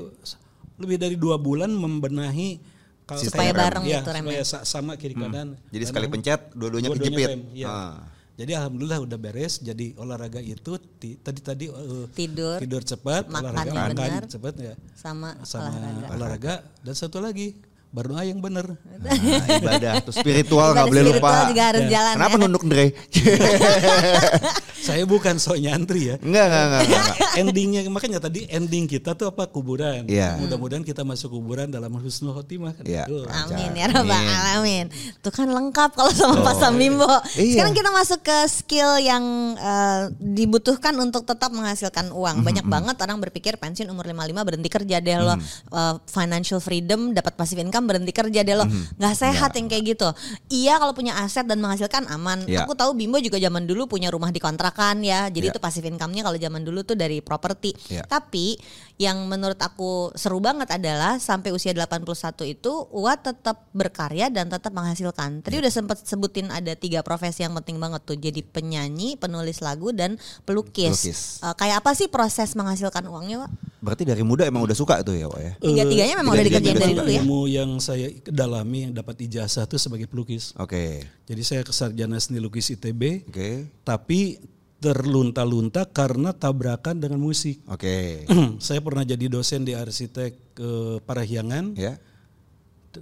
lebih 0.79 0.97
dari 0.97 1.17
dua 1.17 1.35
bulan 1.37 1.69
membenahi 1.69 2.63
kalau 3.03 3.19
Supaya 3.19 3.51
bareng 3.51 3.83
ya, 3.83 3.99
gitu 3.99 4.11
remnya. 4.15 4.47
sama 4.63 4.95
kiri 4.95 5.13
kanan. 5.13 5.59
Jadi 5.69 5.83
Dan 5.83 5.89
sekali 5.91 6.07
pencet 6.07 6.41
dua-duanya 6.55 6.89
dua-duanya 6.89 7.19
kejepit. 7.19 7.29
rem, 7.29 7.43
iya. 7.53 7.67
Ah. 7.67 7.95
Jadi 8.33 8.53
alhamdulillah 8.57 9.01
udah 9.05 9.19
beres. 9.21 9.61
Jadi 9.61 9.93
olahraga 10.01 10.41
itu 10.41 10.81
tadi 11.21 11.41
tadi 11.41 11.67
eh, 11.69 12.07
Tidur, 12.17 12.57
tidur 12.59 12.81
cepat, 12.81 13.29
makan 13.29 13.53
olahraga 13.53 13.69
yang 13.69 13.77
makan 13.93 13.97
benar. 13.97 14.23
cepat 14.25 14.55
ya. 14.57 14.75
sama, 14.97 15.37
Sama 15.45 15.69
olahraga. 15.69 16.07
olahraga. 16.17 16.55
dan 16.81 16.95
satu 16.97 17.21
lagi 17.21 17.61
berdoa 17.93 18.25
yang 18.25 18.41
benar. 18.41 18.73
Nah, 18.73 19.13
ibadah 19.61 20.01
tuh 20.01 20.17
spiritual 20.17 20.73
nggak 20.73 20.89
boleh 20.89 21.05
lupa. 21.13 21.45
juga 21.47 21.65
harus 21.69 21.85
Ya. 21.85 21.91
jalan 22.01 22.15
Kenapa 22.17 22.35
ya. 22.35 22.41
nunduk 22.41 22.63
Andre? 22.65 22.85
Saya 24.83 25.05
bukan 25.05 25.39
sok 25.39 25.61
nyantri 25.61 26.11
ya. 26.11 26.17
Enggak, 26.19 26.45
enggak, 26.49 26.63
enggak, 26.65 26.83
enggak. 26.83 27.17
Endingnya 27.39 27.81
makanya 27.87 28.19
tadi 28.19 28.51
ending 28.51 28.91
kita 28.91 29.15
tuh 29.15 29.31
apa 29.31 29.47
kuburan. 29.47 30.11
Iya. 30.11 30.35
Mudah-mudahan 30.43 30.83
kita 30.83 31.05
masuk 31.05 31.31
kuburan 31.33 31.71
dalam 31.71 31.93
husnul 31.95 32.35
khotimah 32.35 32.75
kan. 32.75 32.83
Iya. 32.83 33.07
Tuh. 33.07 33.29
Amin 33.29 33.71
ya 33.73 33.87
rabbal 33.87 34.19
alamin. 34.19 34.91
Tuh 35.21 35.31
kan 35.31 35.47
lengkap 35.47 35.95
kalau 35.95 36.11
sama 36.11 36.43
Pak 36.43 36.59
Samimbo. 36.59 37.07
Iya. 37.39 37.63
Sekarang 37.63 37.75
kita 37.77 37.91
masuk 37.93 38.21
ke 38.23 38.37
skill 38.49 38.99
yang 38.99 39.23
eh, 39.55 40.03
dibutuhkan 40.19 40.97
untuk 40.99 41.23
tetap 41.23 41.55
menghasilkan 41.55 42.11
uang. 42.11 42.43
Banyak 42.43 42.67
banget 42.67 42.97
orang 42.99 43.23
berpikir 43.23 43.55
pensiun 43.55 43.87
umur 43.87 44.09
55 44.09 44.43
berhenti 44.43 44.69
kerja 44.69 44.97
deh 44.99 45.19
lo. 45.21 45.37
Eh, 45.37 45.95
financial 46.09 46.59
freedom 46.59 47.15
dapat 47.15 47.39
passive 47.39 47.63
income 47.63 47.82
berhenti 47.85 48.13
kerja 48.13 48.41
deh 48.43 48.57
lo. 48.57 48.65
Nggak 48.99 49.15
sehat 49.15 49.51
yang 49.55 49.67
kayak 49.69 49.85
gitu. 49.97 50.09
Iya 50.49 50.79
kalau 50.79 50.93
punya 50.93 51.19
aset 51.21 51.45
dan 51.45 51.59
menghasilkan 51.59 52.07
aman. 52.09 52.45
Iya. 52.47 52.65
Aku 52.65 52.75
tahu 52.75 52.95
Bimbo 52.95 53.19
juga 53.19 53.37
zaman 53.39 53.65
dulu 53.65 53.87
punya 53.87 54.09
rumah 54.09 54.31
di 54.31 54.39
kontrakan 54.39 55.03
ya. 55.03 55.29
Jadi 55.29 55.49
Iya. 55.49 55.55
itu 55.55 55.61
passive 55.61 55.89
income-nya 55.89 56.23
kalau 56.23 56.39
zaman 56.39 56.63
dulu 56.63 56.83
tuh 56.87 56.95
dari 56.95 57.19
properti. 57.21 57.75
Iya. 57.91 58.07
Tapi 58.07 58.55
yang 59.03 59.27
menurut 59.27 59.59
aku 59.59 60.15
seru 60.15 60.39
banget 60.39 60.71
adalah 60.71 61.19
sampai 61.19 61.51
usia 61.51 61.75
81 61.75 62.07
itu 62.47 62.71
Uwa 62.95 63.19
tetap 63.19 63.67
berkarya 63.75 64.31
dan 64.31 64.47
tetap 64.47 64.71
menghasilkan. 64.71 65.43
Tadi 65.43 65.59
Iya. 65.59 65.67
udah 65.67 65.73
sempat 65.75 65.99
sebutin 66.07 66.55
ada 66.55 66.79
tiga 66.79 67.03
profesi 67.03 67.43
yang 67.43 67.51
penting 67.59 67.83
banget 67.83 68.07
tuh. 68.07 68.15
Jadi 68.15 68.47
penyanyi, 68.47 69.19
penulis 69.19 69.59
lagu 69.59 69.91
dan 69.91 70.15
pelukis. 70.47 70.95
Pelukis. 71.03 71.21
Eh, 71.43 71.55
kayak 71.59 71.83
apa 71.83 71.91
sih 71.99 72.07
proses 72.07 72.55
menghasilkan 72.55 73.03
uangnya, 73.11 73.43
Wak? 73.43 73.51
Berarti 73.83 74.07
dari 74.07 74.23
muda 74.23 74.47
emang 74.47 74.63
udah 74.63 74.79
suka 74.79 75.03
tuh 75.03 75.19
ya, 75.19 75.27
Wak 75.27 75.41
ya? 75.43 75.53
Tiga-tiganya 75.59 76.15
memang 76.23 76.39
udah 76.39 76.45
tiga-tiganya 76.47 76.79
dikerjain 76.79 76.79
dari 76.79 76.95
udah 76.95 77.03
dulu 77.03 77.11
ya. 77.11 77.23
Ilmu 77.27 77.41
yang 77.51 77.71
saya 77.83 78.07
dalami 78.31 78.79
yang 78.87 78.93
dapat 78.95 79.17
ijazah 79.27 79.67
itu 79.67 79.77
sebagai 79.83 80.07
pelukis. 80.07 80.55
Oke. 80.55 81.03
Jadi 81.27 81.43
saya 81.43 81.61
sarjana 81.67 82.23
seni 82.23 82.39
lukis 82.39 82.71
ITB, 82.71 83.27
Oke. 83.27 83.67
tapi 83.83 84.39
terlunta-lunta 84.83 85.87
karena 85.87 86.35
tabrakan 86.35 86.99
dengan 86.99 87.23
musik. 87.23 87.63
Oke. 87.71 88.27
saya 88.67 88.83
pernah 88.83 89.07
jadi 89.07 89.31
dosen 89.31 89.63
di 89.63 89.79
arsitek 89.79 90.33
eh, 90.59 90.97
Parahyangan, 91.07 91.79
Ya. 91.79 92.03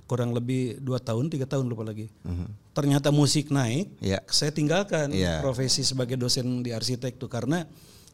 kurang 0.07 0.37
lebih 0.37 0.79
dua 0.79 1.01
tahun, 1.03 1.33
tiga 1.33 1.49
tahun 1.49 1.67
lupa 1.67 1.83
lagi. 1.83 2.07
Ternyata 2.77 3.11
musik 3.11 3.49
naik, 3.51 3.91
Ya. 3.99 4.21
saya 4.29 4.53
tinggalkan 4.55 5.11
Iya. 5.11 5.41
profesi 5.43 5.83
sebagai 5.83 6.15
dosen 6.15 6.63
di 6.63 6.71
arsitek 6.71 7.17
tuh 7.19 7.27
karena 7.27 7.65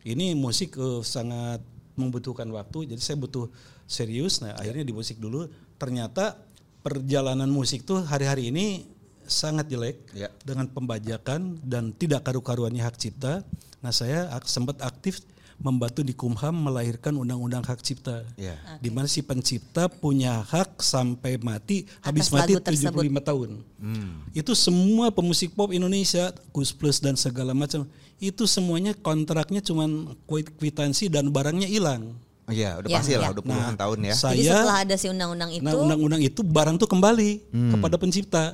ini 0.06 0.32
musik 0.38 0.78
eh, 0.78 1.02
sangat 1.02 1.60
membutuhkan 1.98 2.46
waktu, 2.54 2.94
jadi 2.94 3.02
saya 3.02 3.16
butuh 3.18 3.50
serius. 3.90 4.38
Nah 4.40 4.54
akhirnya 4.54 4.86
di 4.86 4.94
musik 4.94 5.18
dulu. 5.18 5.48
Ternyata 5.76 6.38
perjalanan 6.80 7.50
musik 7.50 7.82
tuh 7.82 8.04
hari-hari 8.06 8.48
ini 8.54 8.86
sangat 9.26 9.66
jelek 9.66 9.96
Ya. 10.12 10.28
dengan 10.40 10.66
pembajakan 10.66 11.60
dan 11.60 11.90
tidak 11.90 12.22
karu-karuannya 12.22 12.80
hak 12.80 12.96
cipta. 12.96 13.42
Nah 13.78 13.90
saya 13.90 14.30
ak- 14.30 14.46
sempat 14.46 14.80
aktif 14.80 15.20
membantu 15.56 16.00
di 16.00 16.12
Kumham 16.12 16.52
melahirkan 16.52 17.16
undang-undang 17.16 17.62
hak 17.62 17.80
cipta. 17.80 18.28
Ya. 18.36 18.60
Di 18.76 18.88
mana 18.88 19.06
si 19.06 19.20
pencipta 19.20 19.88
punya 19.88 20.42
hak 20.42 20.78
sampai 20.78 21.36
mati, 21.38 21.88
habis 21.98 22.28
Atas 22.28 22.34
mati 22.34 22.52
lagu 22.52 22.66
tersebut. 22.66 23.02
75 23.02 23.20
tahun. 23.22 23.50
Hmm. 23.78 24.12
Itu 24.30 24.52
semua 24.52 25.08
pemusik 25.08 25.52
pop 25.52 25.72
Indonesia, 25.72 26.28
Gus 26.50 26.70
Plus 26.70 27.00
dan 27.00 27.16
segala 27.16 27.50
macam, 27.50 27.88
itu 28.16 28.44
semuanya 28.44 28.92
kontraknya 28.92 29.60
cuman 29.60 30.12
kuit- 30.24 30.52
kwitansi 30.52 31.08
dan 31.08 31.28
barangnya 31.28 31.66
hilang. 31.66 32.12
Oh 32.46 32.54
iya, 32.54 32.78
udah 32.78 32.86
Ya, 32.86 32.96
pasti 33.00 33.12
lah, 33.12 33.26
ya. 33.26 33.32
udah 33.32 33.42
puluhan 33.42 33.74
tahun 33.74 33.98
ya. 33.98 34.14
Jadi 34.14 34.22
Saya 34.38 34.52
setelah 34.54 34.76
ada 34.78 34.94
si 34.94 35.06
undang-undang 35.08 35.50
itu, 35.50 35.64
Nah, 35.64 35.72
undang-undang 35.74 36.20
itu 36.20 36.40
barang 36.40 36.76
tuh 36.76 36.86
kembali 36.86 37.30
Hmm. 37.48 37.72
kepada 37.74 37.96
pencipta. 37.96 38.44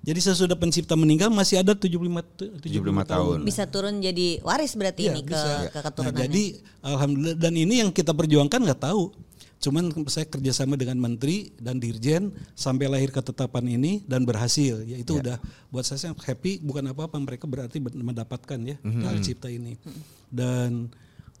Jadi 0.00 0.16
sesudah 0.18 0.56
pencipta 0.56 0.94
meninggal 0.94 1.28
masih 1.28 1.60
ada 1.60 1.72
75 1.72 2.24
tu- 2.32 2.48
75 2.58 3.04
tahun. 3.04 3.44
bisa 3.44 3.68
turun 3.68 4.00
jadi 4.00 4.40
waris 4.40 4.72
berarti 4.72 5.06
Iya, 5.06 5.12
ini 5.12 5.20
ke, 5.22 5.30
bisa. 5.30 5.68
ke 5.68 5.76
Nah, 5.76 5.82
keturunannya. 5.82 6.20
jadi 6.24 6.44
alhamdulillah 6.80 7.36
dan 7.36 7.52
ini 7.54 7.74
yang 7.78 7.90
kita 7.90 8.10
perjuangkan 8.10 8.60
nggak 8.62 8.80
tahu. 8.82 9.12
Cuman 9.60 9.92
saya 10.08 10.24
kerjasama 10.24 10.72
dengan 10.74 10.96
menteri 10.96 11.52
dan 11.54 11.76
dirjen 11.76 12.32
sampai 12.54 12.88
lahir 12.88 13.12
ketetapan 13.12 13.68
ini 13.70 14.00
dan 14.02 14.24
berhasil. 14.24 14.80
Ya 14.80 14.96
itu 14.96 15.20
udah 15.20 15.36
buat 15.68 15.84
saya 15.84 16.00
sih 16.00 16.08
happy 16.08 16.64
bukan 16.64 16.80
apa-apa 16.86 17.20
mereka 17.20 17.44
berarti 17.44 17.76
ber- 17.76 17.92
mendapatkan 17.92 18.56
ya 18.58 18.80
hak 18.80 19.20
cipta 19.20 19.52
ini. 19.52 19.76
Dan 20.26 20.88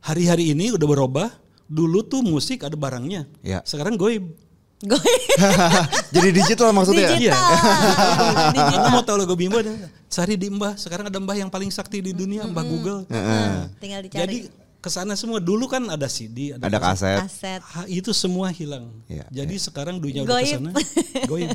hari-hari 0.00 0.52
ini 0.52 0.68
udah 0.70 0.84
berubah. 0.84 1.28
Dulu 1.64 2.02
tuh 2.02 2.20
musik 2.20 2.60
ada 2.60 2.74
barangnya. 2.74 3.24
Ya. 3.40 3.64
Sekarang 3.64 3.96
goib. 3.96 4.36
Jadi 6.14 6.28
digital 6.32 6.72
maksudnya? 6.72 7.12
digital. 7.12 7.36
Kamu 8.56 8.76
Nah, 8.80 8.90
mau 8.90 9.04
tahu 9.04 9.20
logo 9.20 9.36
Bimbo? 9.36 9.60
Cari 10.08 10.34
di 10.40 10.48
Mbah. 10.48 10.80
Sekarang 10.80 11.12
ada 11.12 11.18
Mbah 11.20 11.36
yang 11.36 11.52
paling 11.52 11.68
sakti 11.68 12.00
di 12.00 12.16
dunia, 12.16 12.48
Mbah 12.48 12.64
Google. 12.64 13.00
Nah, 13.06 13.68
tinggal 13.76 14.00
dicari. 14.00 14.20
Jadi 14.24 14.38
ke 14.80 14.88
sana 14.88 15.12
semua 15.12 15.36
dulu 15.44 15.68
kan 15.68 15.84
ada 15.92 16.08
CD, 16.08 16.56
ada, 16.56 16.64
Ada 16.64 16.78
kaset. 16.80 17.20
aset. 17.20 17.60
Ha, 17.60 17.84
itu 17.84 18.16
semua 18.16 18.48
hilang. 18.48 18.88
Iya, 19.04 19.28
Jadi 19.28 19.60
sekarang 19.60 20.00
dunia 20.00 20.24
udah 20.24 20.40
ke 20.40 20.48
sana. 20.48 20.70
Goib. 21.30 21.52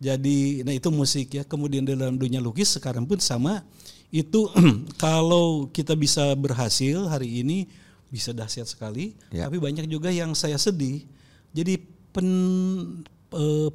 Jadi 0.00 0.60
nah 0.64 0.72
itu 0.76 0.88
musik 0.92 1.32
ya. 1.32 1.42
Kemudian 1.48 1.84
dalam 1.84 2.20
dunia 2.20 2.40
lukis 2.44 2.68
sekarang 2.76 3.08
pun 3.08 3.16
sama. 3.20 3.64
Itu 4.12 4.52
kalau 5.00 5.72
kita 5.72 5.96
bisa 5.96 6.36
berhasil 6.36 7.08
hari 7.08 7.40
ini 7.40 7.64
bisa 8.12 8.36
dahsyat 8.36 8.68
sekali. 8.68 9.16
Ya. 9.32 9.48
Tapi 9.48 9.56
banyak 9.56 9.88
juga 9.88 10.12
yang 10.12 10.36
saya 10.36 10.60
sedih. 10.60 11.08
Jadi 11.56 11.80
pen, 12.12 12.28
eh, 13.34 13.70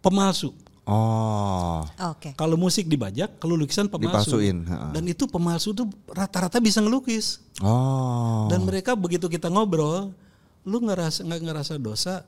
pemalsu. 0.00 0.54
Oh. 0.90 1.86
Oke. 2.10 2.34
Kalau 2.34 2.58
musik 2.58 2.90
dibajak, 2.90 3.38
kalau 3.38 3.54
lukisan 3.54 3.86
pemalsu. 3.86 4.34
Dipalsuin, 4.40 4.66
ha. 4.66 4.90
Dan 4.90 5.06
itu 5.06 5.30
pemalsu 5.30 5.70
tuh 5.70 5.86
rata-rata 6.10 6.58
bisa 6.58 6.82
ngelukis. 6.82 7.38
Oh. 7.62 8.50
Dan 8.50 8.66
mereka 8.66 8.98
begitu 8.98 9.30
kita 9.30 9.46
ngobrol, 9.46 10.10
lu 10.66 10.78
ngerasa 10.82 11.22
nggak 11.22 11.40
ngerasa 11.46 11.74
dosa? 11.78 12.26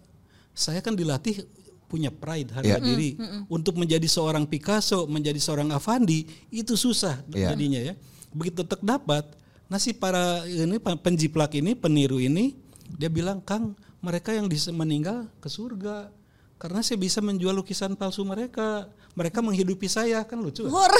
Saya 0.55 0.79
kan 0.79 0.95
dilatih 0.95 1.43
punya 1.91 2.09
pride 2.09 2.55
harga 2.57 2.81
Iya. 2.81 2.85
diri 2.85 3.21
untuk 3.53 3.77
menjadi 3.77 4.09
seorang 4.09 4.49
Picasso, 4.49 5.05
menjadi 5.05 5.37
seorang 5.37 5.69
Avandi 5.75 6.25
itu 6.49 6.73
susah 6.73 7.21
Iya. 7.35 7.53
jadinya 7.53 7.81
ya. 7.83 7.95
Begitu 8.33 8.65
tek 8.65 8.81
dapat, 8.81 9.29
nasi 9.69 9.93
para 9.93 10.45
ini 10.49 10.81
penjiplak 10.81 11.53
ini, 11.59 11.77
peniru 11.77 12.17
ini, 12.17 12.57
dia 12.97 13.13
bilang 13.13 13.45
Kang, 13.45 13.77
mereka 14.03 14.35
yang 14.35 14.51
meninggal 14.75 15.31
ke 15.39 15.49
surga. 15.49 16.11
Karena 16.59 16.79
saya 16.79 16.99
bisa 16.99 17.19
menjual 17.19 17.55
lukisan 17.55 17.95
palsu 17.95 18.23
mereka. 18.23 18.87
Mereka 19.13 19.43
menghidupi 19.43 19.91
saya 19.91 20.23
kan 20.27 20.39
lucu. 20.39 20.67
kan? 20.67 20.73
Hur. 20.73 20.93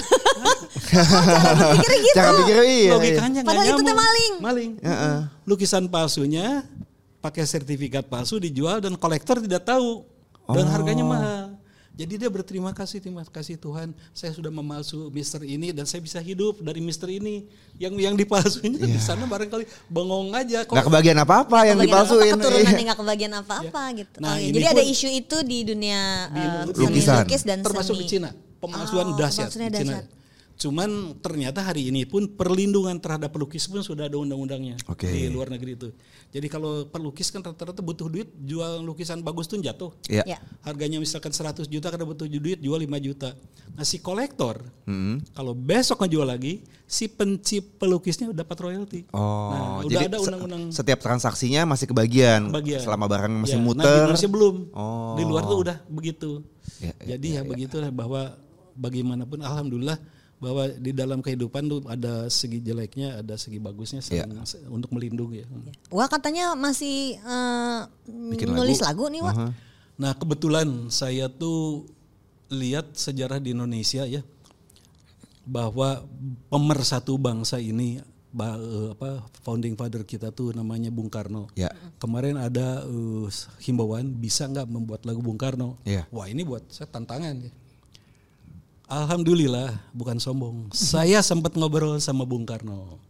Cara 0.91 1.55
berpikirnya 1.55 1.99
gitu. 2.03 2.17
Cara 2.19 2.31
pikir 2.43 2.57
iya. 2.67 2.93
Logikanya 2.95 3.41
nggak 3.43 3.51
Padahal 3.51 3.71
itu 3.71 3.83
teh 3.83 3.97
maling. 3.97 4.33
Maling. 4.43 4.71
Lukisan 5.47 5.85
palsunya 5.87 6.67
pakai 7.23 7.47
sertifikat 7.47 8.11
palsu 8.11 8.43
dijual 8.43 8.83
dan 8.83 8.99
kolektor 8.99 9.39
tidak 9.39 9.63
tahu 9.63 10.03
dan 10.51 10.67
harganya 10.71 11.05
mahal. 11.07 11.52
Jadi 11.93 12.17
dia 12.17 12.33
berterima 12.33 12.73
kasih, 12.73 12.99
terima 12.99 13.21
kasih 13.21 13.61
Tuhan, 13.61 13.93
saya 14.11 14.33
sudah 14.33 14.49
memalsu 14.49 15.13
Mister 15.13 15.45
ini 15.45 15.77
dan 15.77 15.85
saya 15.85 16.01
bisa 16.01 16.17
hidup 16.19 16.57
dari 16.59 16.81
Mister 16.81 17.05
ini. 17.07 17.45
Yang 17.77 17.95
yang 18.01 18.15
dipalsunya 18.17 18.81
di 18.81 18.97
sana 18.97 19.29
barangkali 19.29 19.69
bengong 19.89 20.33
aja. 20.33 20.65
Kok 20.65 20.73
Nggak 20.73 20.87
kebagian 20.89 21.19
apa-apa 21.21 21.59
yang 21.69 21.77
Kebagian 21.77 21.77
apa, 21.77 21.85
dipalsuin. 21.85 22.33
keturunannya 22.33 22.73
Iya. 22.73 22.87
nggak 22.89 22.99
kebagian 22.99 23.33
apa-apa 23.37 23.83
gitu. 23.93 24.17
Nah, 24.19 24.33
Oh, 24.33 24.37
iya. 24.41 24.49
ini 24.49 24.57
Jadi 24.57 24.67
ada 24.73 24.83
isu 24.83 25.09
itu 25.11 25.37
di 25.45 25.59
dunia 25.63 26.01
eh, 26.33 26.65
seni 26.65 26.87
lukisan. 26.89 27.17
lukis 27.29 27.43
dan 27.45 27.59
termasuk 27.61 27.95
seni. 27.95 28.03
di 28.03 28.07
Cina. 28.09 28.31
Pemalsuan 28.57 29.07
Oh, 29.11 29.17
dahsyat 29.19 29.51
di 29.51 29.69
Cina. 29.69 30.01
Cuman 30.55 30.89
ternyata 31.19 31.59
hari 31.61 31.89
ini 31.89 32.05
pun 32.05 32.29
perlindungan 32.29 32.95
terhadap 32.97 33.31
pelukis 33.31 33.67
pun 33.67 33.81
sudah 33.81 34.07
ada 34.07 34.15
undang-undangnya 34.15 34.79
Oke. 34.87 35.07
di 35.07 35.27
luar 35.27 35.49
negeri 35.49 35.75
itu. 35.75 35.89
Jadi 36.29 36.47
kalau 36.47 36.87
pelukis 36.87 37.29
kan 37.29 37.41
rata-rata 37.41 37.79
butuh 37.79 38.07
duit, 38.07 38.31
jual 38.39 38.81
lukisan 38.81 39.21
bagus 39.21 39.45
tuh 39.45 39.59
jatuh. 39.59 39.91
Iya. 40.07 40.23
Ya. 40.25 40.39
Harganya 40.63 40.97
misalkan 40.97 41.31
100 41.31 41.67
juta 41.67 41.89
karena 41.89 42.05
butuh 42.05 42.25
duit 42.25 42.59
jual 42.59 42.79
5 42.79 42.89
juta. 43.01 43.35
Nah 43.73 43.83
si 43.83 43.99
kolektor 43.99 44.63
Mm-mm. 44.85 45.25
kalau 45.33 45.53
besok 45.53 46.01
ngejual 46.01 46.25
lagi 46.27 46.61
si 46.85 47.09
pencip 47.09 47.77
pelukisnya 47.77 48.29
udah 48.29 48.39
dapat 48.39 48.57
royalti. 48.61 49.01
Oh, 49.11 49.51
nah, 49.51 49.61
udah 49.81 49.89
jadi 49.91 50.05
ada 50.07 50.17
se- 50.17 50.25
undang-undang 50.27 50.63
setiap 50.71 51.01
transaksinya 51.01 51.65
masih 51.65 51.87
kebagian, 51.87 52.53
bagian. 52.53 52.79
selama 52.79 53.09
barang 53.09 53.33
masih 53.41 53.57
Ya, 53.57 53.59
Nah, 53.59 53.65
di 53.65 53.69
muter. 53.73 53.99
Indonesia 54.05 54.31
belum. 54.31 54.55
Oh. 54.71 55.17
Di 55.17 55.23
luar 55.25 55.43
tuh 55.43 55.59
udah 55.59 55.77
begitu. 55.87 56.31
Ya, 56.79 56.93
ya, 57.01 57.17
Jadi 57.17 57.29
ya, 57.33 57.43
begitulah 57.43 57.91
bahwa 57.91 58.37
bagaimanapun 58.75 59.41
alhamdulillah 59.41 59.99
bahwa 60.43 60.67
di 60.67 60.91
dalam 60.91 61.23
kehidupan 61.23 61.63
tuh 61.65 61.81
ada 61.87 62.27
segi 62.27 62.59
jeleknya, 62.59 63.23
ada 63.23 63.39
segi 63.39 63.57
bagusnya 63.57 64.03
Ya. 64.05 64.27
saling- 64.27 64.67
untuk 64.67 64.91
melindungi 64.91 65.41
ya. 65.41 65.47
Wah 65.89 66.11
katanya 66.11 66.53
masih 66.53 67.15
eh, 67.17 67.81
Bikin 68.11 68.51
nulis 68.51 68.83
lagu. 68.83 69.07
lagu, 69.07 69.15
nih 69.15 69.23
Wak. 69.23 69.35
Aha. 69.35 69.49
Nah, 69.95 70.13
kebetulan 70.13 70.67
saya 70.89 71.31
tuh 71.31 71.87
lihat 72.51 72.91
sejarah 72.93 73.39
di 73.39 73.55
Indonesia 73.55 74.03
ya 74.03 74.27
bahwa 75.43 76.03
pemersatu 76.49 77.15
bangsa 77.17 77.59
ini 77.59 78.03
eh, 78.33 78.89
apa 78.91 79.23
founding 79.41 79.75
father 79.75 80.03
kita 80.03 80.31
tuh 80.31 80.51
namanya 80.51 80.91
Bung 80.91 81.07
Karno. 81.07 81.47
Ya. 81.55 81.71
Kemarin 81.99 82.35
ada 82.35 82.83
eh, 82.83 83.27
himbauan 83.61 84.11
bisa 84.13 84.43
nggak 84.45 84.67
membuat 84.67 85.03
lagu 85.05 85.23
Bung 85.23 85.39
Karno. 85.39 85.79
Iya. 85.83 86.03
Wah 86.11 86.27
ini 86.27 86.43
buat 86.43 86.67
saya 86.67 86.89
tantangan 86.89 87.39
ya. 87.41 87.53
Alhamdulillah 88.93 89.73
bukan 89.97 90.21
sombong. 90.21 90.69
Saya 90.77 91.25
sempat 91.25 91.57
ngobrol 91.57 91.97
sama 91.97 92.29
Bung 92.29 92.45
Karno. 92.45 93.01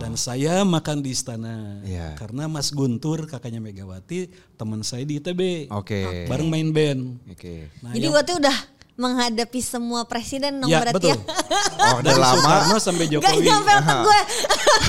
Dan 0.00 0.16
saya 0.16 0.64
makan 0.64 1.04
di 1.04 1.12
istana. 1.12 1.84
Iya. 1.84 2.16
Karena 2.16 2.48
Mas 2.48 2.72
Guntur 2.72 3.28
kakaknya 3.28 3.60
Megawati 3.60 4.32
teman 4.56 4.80
saya 4.80 5.04
di 5.04 5.20
ITB. 5.20 5.68
Oke. 5.68 6.24
Bareng 6.24 6.48
main 6.48 6.72
band. 6.72 7.20
Oke. 7.28 7.68
Nah, 7.84 7.92
Jadi 7.92 8.06
waktu 8.08 8.32
udah 8.40 8.56
menghadapi 8.92 9.58
semua 9.58 10.04
presiden 10.04 10.60
dong 10.60 10.68
ya 10.68 10.84
berarti 10.84 11.08
betul. 11.10 11.16
ya. 11.16 11.96
Orde 11.96 12.04
Dari 12.04 12.20
lama. 12.20 12.36
Soekarno 12.36 12.76
sampai 12.76 13.04
Gak 13.04 13.12
Jokowi. 13.18 13.42
nyampe 13.42 13.72
otak 13.72 13.98
gue. 14.04 14.20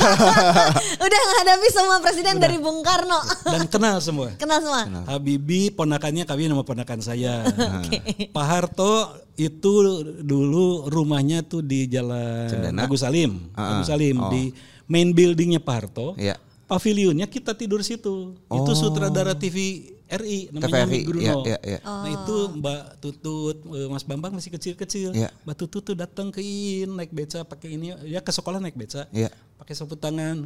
udah 1.05 1.19
menghadapi 1.23 1.67
semua 1.69 1.97
presiden 1.99 2.35
dari 2.37 2.57
Bung 2.59 2.83
Karno. 2.83 3.19
Dan 3.45 3.63
kenal 3.67 3.97
semua. 3.99 4.27
Kenal 4.35 4.59
semua. 4.59 4.83
Habibie 5.07 5.71
ponakannya 5.71 6.23
kawin 6.23 6.51
sama 6.51 6.63
ponakan 6.63 6.99
saya. 6.99 7.47
Pak 8.29 8.45
Harto 8.45 8.93
itu 9.33 9.71
dulu 10.21 10.85
rumahnya 10.87 11.41
tuh 11.41 11.63
di 11.63 11.87
Jalan 11.87 12.49
Cendana? 12.49 12.85
Agus 12.85 13.01
Salim. 13.01 13.49
Ah, 13.55 13.79
Agus 13.79 13.87
Salim 13.89 14.19
oh. 14.19 14.29
di 14.29 14.51
main 14.85 15.09
buildingnya 15.09 15.63
Pak 15.63 15.73
Harto. 15.73 16.13
Iya. 16.19 16.37
Pavilionnya 16.63 17.27
kita 17.27 17.53
tidur 17.53 17.81
situ. 17.81 18.35
Itu 18.35 18.71
Oh. 18.71 18.75
sutradara 18.75 19.33
TV 19.33 19.89
RI 20.15 20.39
namanya 20.49 20.85
TVRI, 20.85 20.99
Bruno. 21.03 21.21
iya, 21.21 21.33
iya, 21.43 21.57
iya. 21.65 21.79
Nah 21.81 22.09
itu 22.09 22.35
Mbak 22.53 22.81
Tutut, 22.97 23.57
eh, 23.65 23.87
Mas 23.87 24.03
Bambang 24.03 24.31
masih 24.31 24.51
kecil-kecil. 24.51 25.09
Iya. 25.11 25.33
Mbak 25.43 25.55
Tutut 25.57 25.83
tuh 25.83 25.95
datang 25.95 26.29
ke 26.29 26.39
In 26.39 26.93
naik 26.93 27.09
beca 27.09 27.41
pakai 27.41 27.73
ini 27.73 27.95
ya 28.03 28.19
ke 28.19 28.29
sekolah 28.29 28.57
naik 28.57 28.73
beca. 28.73 29.09
Iya. 29.09 29.33
Pakai 29.55 29.73
sapu 29.73 29.95
tangan. 29.95 30.45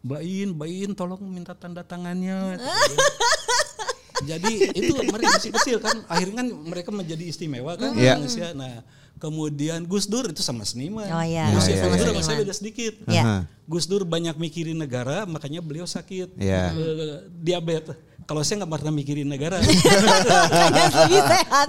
Mbak 0.00 0.22
In, 0.22 0.48
Mbak 0.54 0.68
In 0.70 0.90
tolong 0.92 1.18
minta 1.20 1.52
tanda 1.52 1.82
tangannya. 1.82 2.56
Jadi 4.30 4.72
itu 4.72 4.96
mereka 5.06 5.36
masih 5.36 5.52
kecil 5.52 5.76
kan, 5.76 6.00
akhirnya 6.08 6.40
kan 6.40 6.48
mereka 6.48 6.88
menjadi 6.88 7.20
istimewa 7.20 7.76
kan 7.76 7.92
di 7.92 8.00
Iya. 8.00 8.16
Indonesia. 8.16 8.48
Nah, 8.56 8.80
kemudian 9.16 9.84
Gus 9.84 10.04
Dur 10.06 10.28
itu 10.28 10.42
sama 10.44 10.64
seniman. 10.64 11.08
Oh 11.08 11.24
iya, 11.24 11.48
Gus 11.52 11.68
iya, 11.68 11.82
Dur 11.82 11.96
iya, 11.96 12.04
sama 12.04 12.20
iya. 12.20 12.24
saya 12.24 12.36
beda 12.44 12.54
sedikit. 12.54 12.94
Iya. 13.08 13.22
Aha. 13.24 13.38
Gus 13.66 13.84
Dur 13.88 14.06
banyak 14.06 14.36
mikirin 14.38 14.78
negara, 14.78 15.26
makanya 15.26 15.58
beliau 15.58 15.88
sakit 15.88 16.38
Iya. 16.38 16.70
eh, 16.76 17.18
diabetes. 17.42 17.96
Kalau 18.26 18.42
saya 18.42 18.66
nggak 18.66 18.82
pernah 18.82 18.90
mikirin 18.90 19.30
negara. 19.30 19.62
Lebih 19.62 19.78
sehat. 21.30 21.66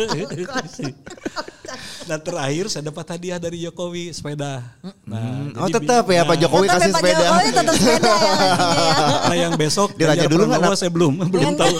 Dan 2.10 2.18
terakhir 2.26 2.66
saya 2.74 2.90
dapat 2.90 3.06
hadiah 3.14 3.38
dari 3.38 3.62
Jokowi 3.62 4.10
sepeda. 4.10 4.66
Nah, 5.06 5.54
Oh 5.54 5.70
tetap 5.70 6.10
ya 6.10 6.26
Pak 6.26 6.34
nah, 6.34 6.42
Jokowi 6.42 6.66
Tetap 6.66 6.82
kasih 6.82 6.90
ya, 6.90 6.94
Pak 6.98 7.02
sepeda. 7.06 7.22
Jokowi 7.22 7.50
tetap 7.54 7.76
sepeda 7.78 8.10
ya 8.10 8.18
ya. 8.42 8.50
Nah 9.30 9.36
yang 9.38 9.54
besok 9.54 9.94
Ditanya 9.94 10.18
Ganjar 10.18 10.30
dulu 10.34 10.44
nggak, 10.50 10.74
saya 10.74 10.90
belum 10.90 11.14
belum 11.30 11.54
tahu. 11.62 11.76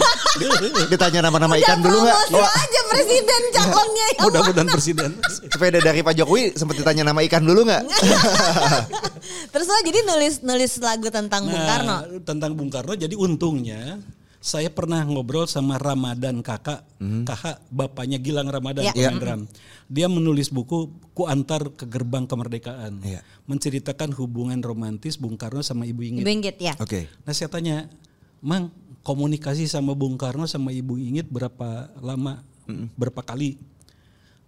Ditanya 0.94 1.20
nama-nama 1.26 1.54
ikan 1.58 1.78
dulu 1.82 1.98
nggak? 1.98 2.18
promosi 2.30 2.54
aja 2.62 2.80
presiden 2.86 3.42
calonnya 3.50 4.06
ya. 4.14 4.20
Mudah-mudahan 4.30 4.68
presiden. 4.70 5.10
Sepeda 5.58 5.82
dari 5.82 6.06
Pak 6.06 6.14
Jokowi 6.14 6.54
sempat 6.54 6.78
ditanya 6.78 7.10
nama 7.10 7.18
ikan 7.26 7.42
dulu 7.42 7.66
nggak? 7.66 7.82
Terus 9.52 9.66
lo 9.66 9.74
jadi 9.82 10.06
nulis 10.06 10.34
nulis 10.46 10.78
lagu 10.78 11.10
tentang 11.10 11.50
Bung 11.50 11.58
Karno. 11.66 11.86
Nah, 11.98 12.00
tentang 12.22 12.54
Bung 12.54 12.70
Karno. 12.70 12.94
Jadi 12.94 13.18
untungnya 13.18 13.98
saya 14.38 14.70
pernah 14.70 15.02
ngobrol 15.02 15.50
sama 15.50 15.74
Ramadan 15.82 16.46
kakak, 16.46 16.86
kakak 17.26 17.58
bapaknya 17.74 18.22
Gilang 18.22 18.46
Ramadan 18.46 18.86
Ya. 18.94 19.10
drum. 19.10 19.50
Dia 19.90 20.06
menulis 20.06 20.54
buku 20.54 20.94
Ku 21.10 21.26
Antar 21.26 21.74
ke 21.74 21.90
Gerbang 21.90 22.30
Kemerdekaan, 22.30 23.02
Iya. 23.02 23.26
menceritakan 23.50 24.14
hubungan 24.14 24.62
romantis 24.62 25.18
Bung 25.18 25.34
Karno 25.34 25.66
sama 25.66 25.90
Ibu 25.90 26.00
Ingit. 26.06 26.22
Ibu 26.22 26.30
Inggit 26.30 26.56
ya. 26.62 26.78
Oke. 26.78 27.10
Nah 27.26 27.34
saya 27.34 27.50
tanya, 27.50 27.90
Mang 28.38 28.70
komunikasi 29.02 29.66
sama 29.66 29.98
Bung 29.98 30.14
Karno 30.14 30.46
sama 30.46 30.70
Ibu 30.70 31.02
Ingit 31.02 31.26
berapa 31.26 31.90
lama, 31.98 32.46
berapa 32.94 33.26
kali? 33.26 33.58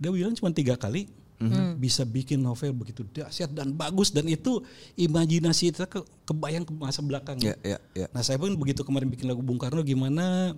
Dia 0.01 0.11
bilang 0.11 0.33
cuma 0.33 0.49
tiga 0.51 0.75
kali. 0.81 1.07
Bisa 1.81 2.05
bikin 2.05 2.37
novel 2.37 2.77
begitu 2.77 3.01
dahsyat 3.17 3.49
dan 3.57 3.73
bagus 3.73 4.13
dan 4.13 4.29
itu 4.29 4.61
imajinasi 4.93 5.73
kita 5.73 5.89
ke, 5.89 6.05
kebayang 6.29 6.69
ke 6.69 6.73
masa 6.77 7.01
belakang. 7.01 7.41
Ya, 7.41 7.57
ya, 7.65 7.81
ya. 7.97 8.13
Nah 8.13 8.21
saya 8.21 8.37
pun 8.37 8.53
begitu 8.61 8.85
kemarin 8.85 9.09
bikin 9.09 9.25
lagu 9.25 9.41
Bung 9.41 9.57
Karno 9.57 9.81
gimana? 9.81 10.53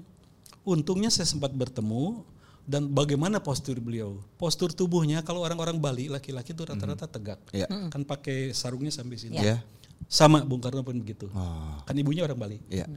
Untungnya 0.66 1.06
saya 1.06 1.30
sempat 1.30 1.54
bertemu 1.54 2.26
dan 2.66 2.90
bagaimana 2.90 3.38
postur 3.38 3.78
beliau. 3.78 4.18
Postur 4.34 4.74
tubuhnya 4.74 5.22
kalau 5.22 5.46
orang-orang 5.46 5.78
Bali 5.78 6.10
laki-laki 6.10 6.50
itu 6.50 6.66
rata-rata 6.66 7.06
tegak, 7.06 7.38
Ya. 7.54 7.70
kan 7.70 8.02
pakai 8.02 8.50
sarungnya 8.50 8.90
sampai 8.90 9.18
sini. 9.22 9.38
Ya. 9.38 9.62
Sama 10.10 10.42
Bung 10.42 10.58
Karno 10.58 10.82
pun 10.82 10.98
begitu. 10.98 11.30
Oh. 11.30 11.78
Kan 11.86 11.94
ibunya 11.94 12.26
orang 12.26 12.38
Bali. 12.42 12.58
Iya. 12.66 12.90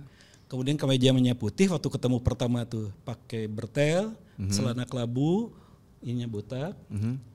Kemudian 0.49 0.73
kemejanya 0.77 1.37
putih 1.37 1.69
waktu 1.69 1.85
ketemu 1.85 2.17
pertama 2.21 2.65
tuh 2.65 2.89
pakai 3.05 3.45
bertel, 3.45 4.13
celana 4.49 4.89
kelabu, 4.89 5.53
ininya 6.01 6.27
botak, 6.27 6.73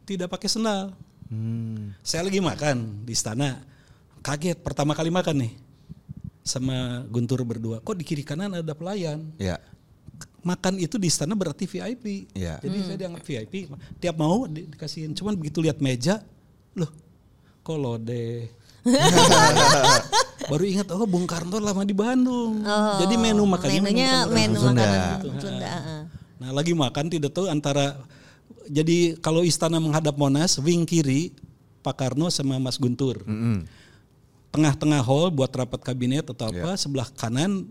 tidak 0.04 0.28
pakai 0.28 0.48
sendal. 0.48 0.92
Hmm. 1.30 1.94
Saya 2.02 2.26
lagi 2.26 2.42
makan 2.42 3.06
di 3.06 3.14
istana, 3.14 3.62
kaget 4.20 4.58
pertama 4.58 4.92
kali 4.92 5.08
makan 5.08 5.46
nih 5.46 5.52
sama 6.42 7.06
Guntur 7.06 7.44
berdua. 7.44 7.78
Kok 7.78 7.94
di 7.94 8.02
kiri 8.02 8.26
kanan 8.26 8.50
ada 8.52 8.74
pelayan? 8.74 9.30
Ya. 9.38 9.62
Makan 10.40 10.80
itu 10.80 10.96
di 10.96 11.06
istana 11.06 11.36
berarti 11.36 11.68
VIP. 11.68 12.32
Iya. 12.32 12.58
Jadi 12.58 12.76
saya 12.82 12.96
dianggap 12.98 13.22
VIP. 13.22 13.68
Tiap 14.00 14.16
mau 14.16 14.48
di- 14.48 14.66
dikasihin. 14.66 15.12
Cuman 15.12 15.36
begitu 15.36 15.60
lihat 15.60 15.78
meja, 15.78 16.24
loh, 16.72 16.88
kok 17.60 17.76
lode. 17.76 18.48
Baru 20.50 20.64
ingat 20.64 20.88
oh 20.90 21.04
Bung 21.06 21.28
Karno 21.28 21.60
lama 21.60 21.84
di 21.84 21.92
Bandung. 21.92 22.64
Jadi 22.98 23.14
menu 23.14 23.44
makannya 23.44 23.80
Menunya 23.84 24.24
menu 24.26 24.56
menu 24.56 24.58
Sunda. 24.58 24.82
makanan 24.82 25.20
Gitu, 25.20 25.28
Sunda. 25.38 25.66
ha. 25.68 25.78
heeh. 25.78 26.00
Nah 26.40 26.50
lagi 26.50 26.72
makan 26.72 27.04
tidak 27.06 27.30
tahu 27.30 27.46
antara 27.46 28.00
jadi 28.70 29.18
kalau 29.18 29.42
istana 29.42 29.82
menghadap 29.82 30.14
Monas, 30.14 30.62
wing 30.62 30.86
kiri 30.86 31.34
Pak 31.82 31.98
Karno 31.98 32.30
sama 32.30 32.62
Mas 32.62 32.78
Guntur. 32.78 33.26
Mm-mm. 33.26 33.66
Tengah-tengah 34.54 35.02
hall 35.02 35.34
buat 35.34 35.50
rapat 35.50 35.82
kabinet 35.82 36.26
atau 36.30 36.50
apa, 36.50 36.78
sebelah 36.78 37.06
kanan 37.18 37.66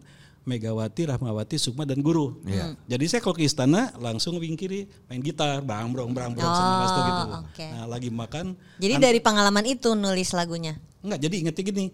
Megawati, 0.48 1.12
Rahmawati, 1.12 1.60
Sukma 1.60 1.84
dan 1.86 2.00
Guru. 2.02 2.42
Iya. 2.48 2.74
Jadi 2.88 3.06
saya 3.06 3.22
kalau 3.22 3.36
ke 3.38 3.44
istana 3.46 3.94
langsung 4.00 4.40
wing 4.40 4.56
kiri 4.56 4.88
main 5.06 5.22
gitar, 5.22 5.62
bang 5.62 5.92
brong 5.92 6.16
bang 6.16 6.32
brong 6.34 6.54
sama 6.56 6.74
Mas 6.80 6.92
gitu. 6.96 7.14
Oh, 7.14 7.42
oke. 7.44 7.68
Nah 7.70 7.86
lagi 7.86 8.10
makan. 8.10 8.46
Jadi 8.82 8.94
dari 8.98 9.20
pengalaman 9.20 9.66
itu 9.68 9.94
nulis 9.94 10.32
lagunya. 10.34 10.80
Enggak, 11.06 11.20
jadi 11.28 11.36
ingetnya 11.44 11.64
gini. 11.64 11.86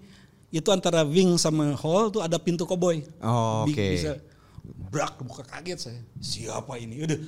Itu 0.54 0.72
antara 0.72 1.04
wing 1.04 1.36
sama 1.36 1.76
hall 1.76 2.14
tuh 2.14 2.22
ada 2.24 2.38
pintu 2.40 2.64
koboi. 2.64 3.04
Oh, 3.20 3.68
oke. 3.68 3.76
Bisa 3.76 4.22
Brak 4.66 5.20
buka 5.26 5.44
kaget 5.44 5.80
saya. 5.82 6.02
Siapa 6.22 6.80
ini? 6.80 7.04
Udah. 7.04 7.20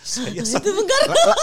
Saya 0.00 0.40
Itu 0.40 0.70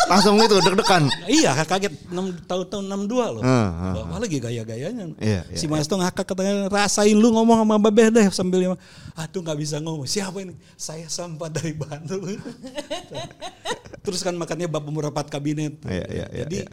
langsung 0.09 0.41
itu 0.41 0.57
deg-degan. 0.65 1.05
Iya 1.29 1.53
kaget 1.61 1.93
6 2.09 2.49
tahun 2.49 2.65
tahun 2.73 2.85
62 2.89 3.35
loh. 3.37 3.41
Ah, 3.45 3.93
Bapak 3.93 4.17
lagi 4.25 4.37
gaya-gayanya. 4.41 5.13
Iya, 5.21 5.45
iya, 5.45 5.57
si 5.57 5.69
Mas 5.69 5.85
Tong 5.85 6.01
ngakak 6.01 6.25
katanya 6.25 6.65
rasain 6.65 7.13
lu 7.13 7.29
ngomong 7.37 7.61
sama 7.61 7.77
Babeh 7.77 8.09
deh 8.09 8.25
sambil 8.33 8.73
aduh 9.13 9.41
nggak 9.45 9.59
bisa 9.61 9.77
ngomong. 9.77 10.09
Siapa 10.09 10.41
ini? 10.41 10.57
Saya 10.73 11.05
sampah 11.05 11.53
dari 11.53 11.77
Bandung. 11.77 12.25
Terus 14.05 14.25
kan 14.25 14.33
makannya 14.33 14.65
Bapak 14.65 14.89
merapat 14.89 15.25
kabinet. 15.29 15.77
Iya, 15.85 16.05
iya, 16.09 16.25
iya, 16.33 16.43
Jadi 16.45 16.59
iya. 16.65 16.69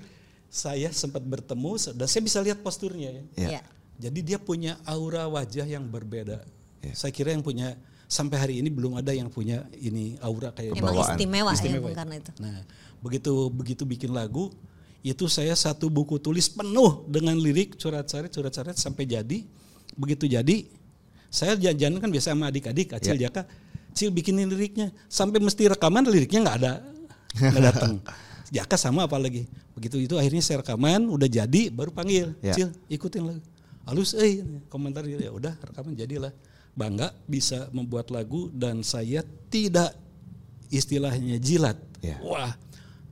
saya 0.49 0.89
sempat 0.97 1.21
bertemu 1.21 1.77
dan 2.01 2.07
saya 2.09 2.23
bisa 2.25 2.41
lihat 2.41 2.65
posturnya 2.65 3.13
ya. 3.13 3.23
Iya. 3.37 3.49
Iya. 3.59 3.63
Jadi 4.09 4.21
dia 4.25 4.39
punya 4.41 4.81
aura 4.89 5.29
wajah 5.29 5.69
yang 5.69 5.85
berbeda. 5.93 6.41
Iya. 6.81 6.95
Saya 6.97 7.13
kira 7.13 7.37
yang 7.37 7.45
punya 7.45 7.77
sampai 8.07 8.37
hari 8.39 8.55
ini 8.61 8.69
belum 8.71 8.99
ada 9.01 9.11
yang 9.11 9.29
punya 9.33 9.65
ini 9.75 10.15
aura 10.21 10.53
kayak 10.53 10.77
Emang 10.77 10.95
Bawaan. 10.95 11.17
istimewa, 11.17 11.51
ya 11.51 11.57
Istimewa 11.57 11.89
ya. 11.91 11.97
Karno 11.97 12.15
itu. 12.15 12.33
Nah, 12.41 12.59
begitu 13.01 13.33
begitu 13.51 13.83
bikin 13.85 14.11
lagu, 14.13 14.53
itu 15.05 15.25
saya 15.29 15.53
satu 15.53 15.93
buku 15.93 16.17
tulis 16.17 16.49
penuh 16.49 17.05
dengan 17.09 17.37
lirik 17.37 17.77
curat 17.77 18.09
saret 18.09 18.33
sampai 18.77 19.05
jadi. 19.05 19.45
Begitu 19.95 20.27
jadi, 20.27 20.67
saya 21.31 21.55
jajan 21.55 21.99
kan 22.03 22.09
biasa 22.11 22.33
sama 22.35 22.51
adik-adik, 22.51 22.95
Acil 22.97 23.15
Ya. 23.19 23.29
Jaka, 23.29 23.47
Cil 23.95 24.11
bikinin 24.11 24.51
liriknya, 24.51 24.91
sampai 25.07 25.39
mesti 25.39 25.71
rekaman 25.71 26.03
liriknya 26.11 26.43
nggak 26.43 26.57
ada, 26.63 26.73
nggak 27.39 27.63
datang. 27.71 27.93
Jaka 28.51 28.75
sama 28.75 29.07
apalagi. 29.07 29.47
Begitu 29.79 30.03
itu 30.03 30.15
akhirnya 30.19 30.43
saya 30.43 30.63
rekaman, 30.67 31.07
udah 31.11 31.27
jadi, 31.31 31.71
baru 31.71 31.95
panggil, 31.95 32.35
Ya. 32.43 32.55
Cil 32.59 32.75
ikutin 32.91 33.23
lagu. 33.23 33.43
Halus, 33.87 34.17
eh 34.17 34.41
komentar 34.73 35.05
gitu 35.05 35.21
ya 35.21 35.31
udah 35.31 35.55
rekaman 35.63 35.95
jadilah. 35.95 36.33
Bangga 36.75 37.15
bisa 37.25 37.71
membuat 37.71 38.11
lagu 38.11 38.51
dan 38.51 38.83
saya 38.83 39.23
tidak 39.47 39.95
istilahnya 40.69 41.39
jilat. 41.39 41.79
Ya. 42.03 42.19
Wah, 42.19 42.53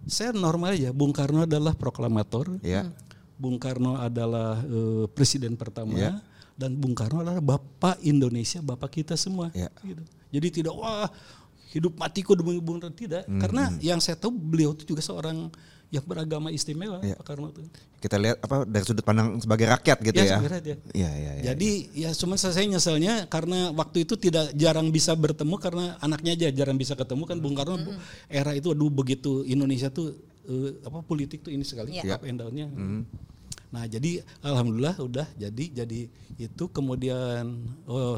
saya 0.05 0.35
normal 0.35 0.75
aja. 0.75 0.91
Bung 0.91 1.15
Karno 1.15 1.47
adalah 1.47 1.73
proklamator. 1.79 2.59
Ya. 2.61 2.91
Bung 3.39 3.63
Karno 3.63 3.99
adalah 3.99 4.59
eh, 4.63 5.07
presiden 5.15 5.55
pertama 5.55 5.95
Ya. 5.95 6.19
dan 6.59 6.75
Bung 6.75 6.95
Karno 6.95 7.23
adalah 7.23 7.39
bapak 7.39 8.03
Indonesia, 8.03 8.59
bapak 8.59 9.03
kita 9.03 9.15
semua. 9.15 9.55
Ya. 9.55 9.71
Gitu. 9.83 10.03
Jadi 10.33 10.49
tidak 10.63 10.75
wah 10.75 11.07
hidup 11.71 11.95
matiku 11.97 12.35
demi 12.35 12.59
Bung 12.59 12.83
Karno 12.83 12.95
tidak, 12.95 13.25
Hmm, 13.31 13.41
karena 13.41 13.71
yang 13.79 14.03
saya 14.03 14.19
tahu 14.19 14.35
beliau 14.35 14.75
itu 14.75 14.85
juga 14.85 15.01
seorang 15.01 15.49
yang 15.93 16.03
beragama 16.03 16.49
istimewa, 16.49 16.99
Ya. 16.99 17.13
Pak 17.15 17.25
Karno 17.29 17.53
itu. 17.53 17.61
Kita 18.01 18.17
lihat 18.17 18.41
apa 18.41 18.65
dari 18.65 18.81
sudut 18.81 19.05
pandang 19.05 19.37
sebagai 19.37 19.69
rakyat 19.69 19.99
gitu 20.01 20.17
Ya, 20.17 20.25
ya. 20.25 20.31
sebenarnya 20.35 20.63
dia. 20.65 20.77
Iya, 20.91 21.11
iya, 21.13 21.33
iya. 21.37 21.43
Jadi 21.47 21.71
ya 21.95 22.11
cuma 22.13 22.35
saya 22.35 22.65
nyeselnya 22.65 23.29
karena 23.29 23.71
waktu 23.71 24.03
itu 24.03 24.17
tidak 24.17 24.51
jarang 24.55 24.89
bisa 24.89 25.13
bertemu 25.13 25.55
karena 25.55 25.85
anaknya 25.99 26.33
aja 26.35 26.49
jarang 26.51 26.75
bisa 26.75 26.97
ketemu 26.97 27.23
kan 27.23 27.39
Bung 27.39 27.53
Karno 27.53 27.77
bu- 27.79 27.95
era 28.27 28.51
itu 28.51 28.73
aduh 28.73 28.89
begitu 28.89 29.45
Indonesia 29.45 29.87
tuh 29.87 30.17
eh, 30.43 30.81
apa 30.81 30.99
politik 31.03 31.41
tuh 31.41 31.53
ini 31.53 31.63
sekali 31.63 31.95
Iya. 31.95 32.17
up 32.17 32.25
and 32.25 32.41
down-nya. 32.41 32.67
Nah, 33.69 33.85
jadi 33.85 34.21
alhamdulillah 34.41 34.97
udah 34.99 35.29
jadi 35.35 35.65
jadi 35.75 36.01
itu 36.37 36.65
kemudian 36.69 37.45
oh 37.85 38.17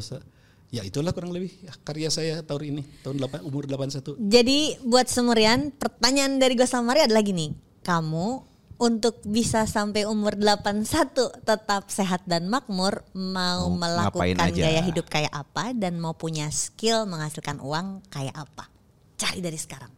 ya 0.74 0.82
itulah 0.82 1.14
kurang 1.14 1.30
lebih 1.30 1.54
karya 1.86 2.10
saya 2.10 2.42
tahun 2.42 2.74
ini 2.74 2.82
tahun 3.06 3.22
8 3.22 3.46
umur 3.46 3.70
81. 3.70 4.18
Jadi 4.18 4.82
buat 4.82 5.06
Semurian, 5.06 5.70
pertanyaan 5.70 6.42
dari 6.42 6.58
gue 6.58 6.66
sama 6.66 6.90
Maria 6.90 7.06
adalah 7.06 7.22
gini. 7.22 7.54
Kamu 7.86 8.42
untuk 8.82 9.22
bisa 9.22 9.70
sampai 9.70 10.02
umur 10.02 10.34
81 10.34 11.46
tetap 11.46 11.94
sehat 11.94 12.26
dan 12.26 12.50
makmur 12.50 13.06
mau 13.14 13.70
Mau 13.70 13.78
melakukan 13.78 14.50
aja. 14.50 14.66
gaya 14.66 14.82
hidup 14.82 15.06
kayak 15.06 15.30
apa 15.30 15.70
dan 15.70 16.02
mau 16.02 16.18
punya 16.18 16.50
skill 16.50 17.06
menghasilkan 17.06 17.62
uang 17.62 18.02
kayak 18.10 18.34
apa? 18.34 18.66
Cari 19.14 19.38
dari 19.38 19.58
sekarang. 19.60 19.92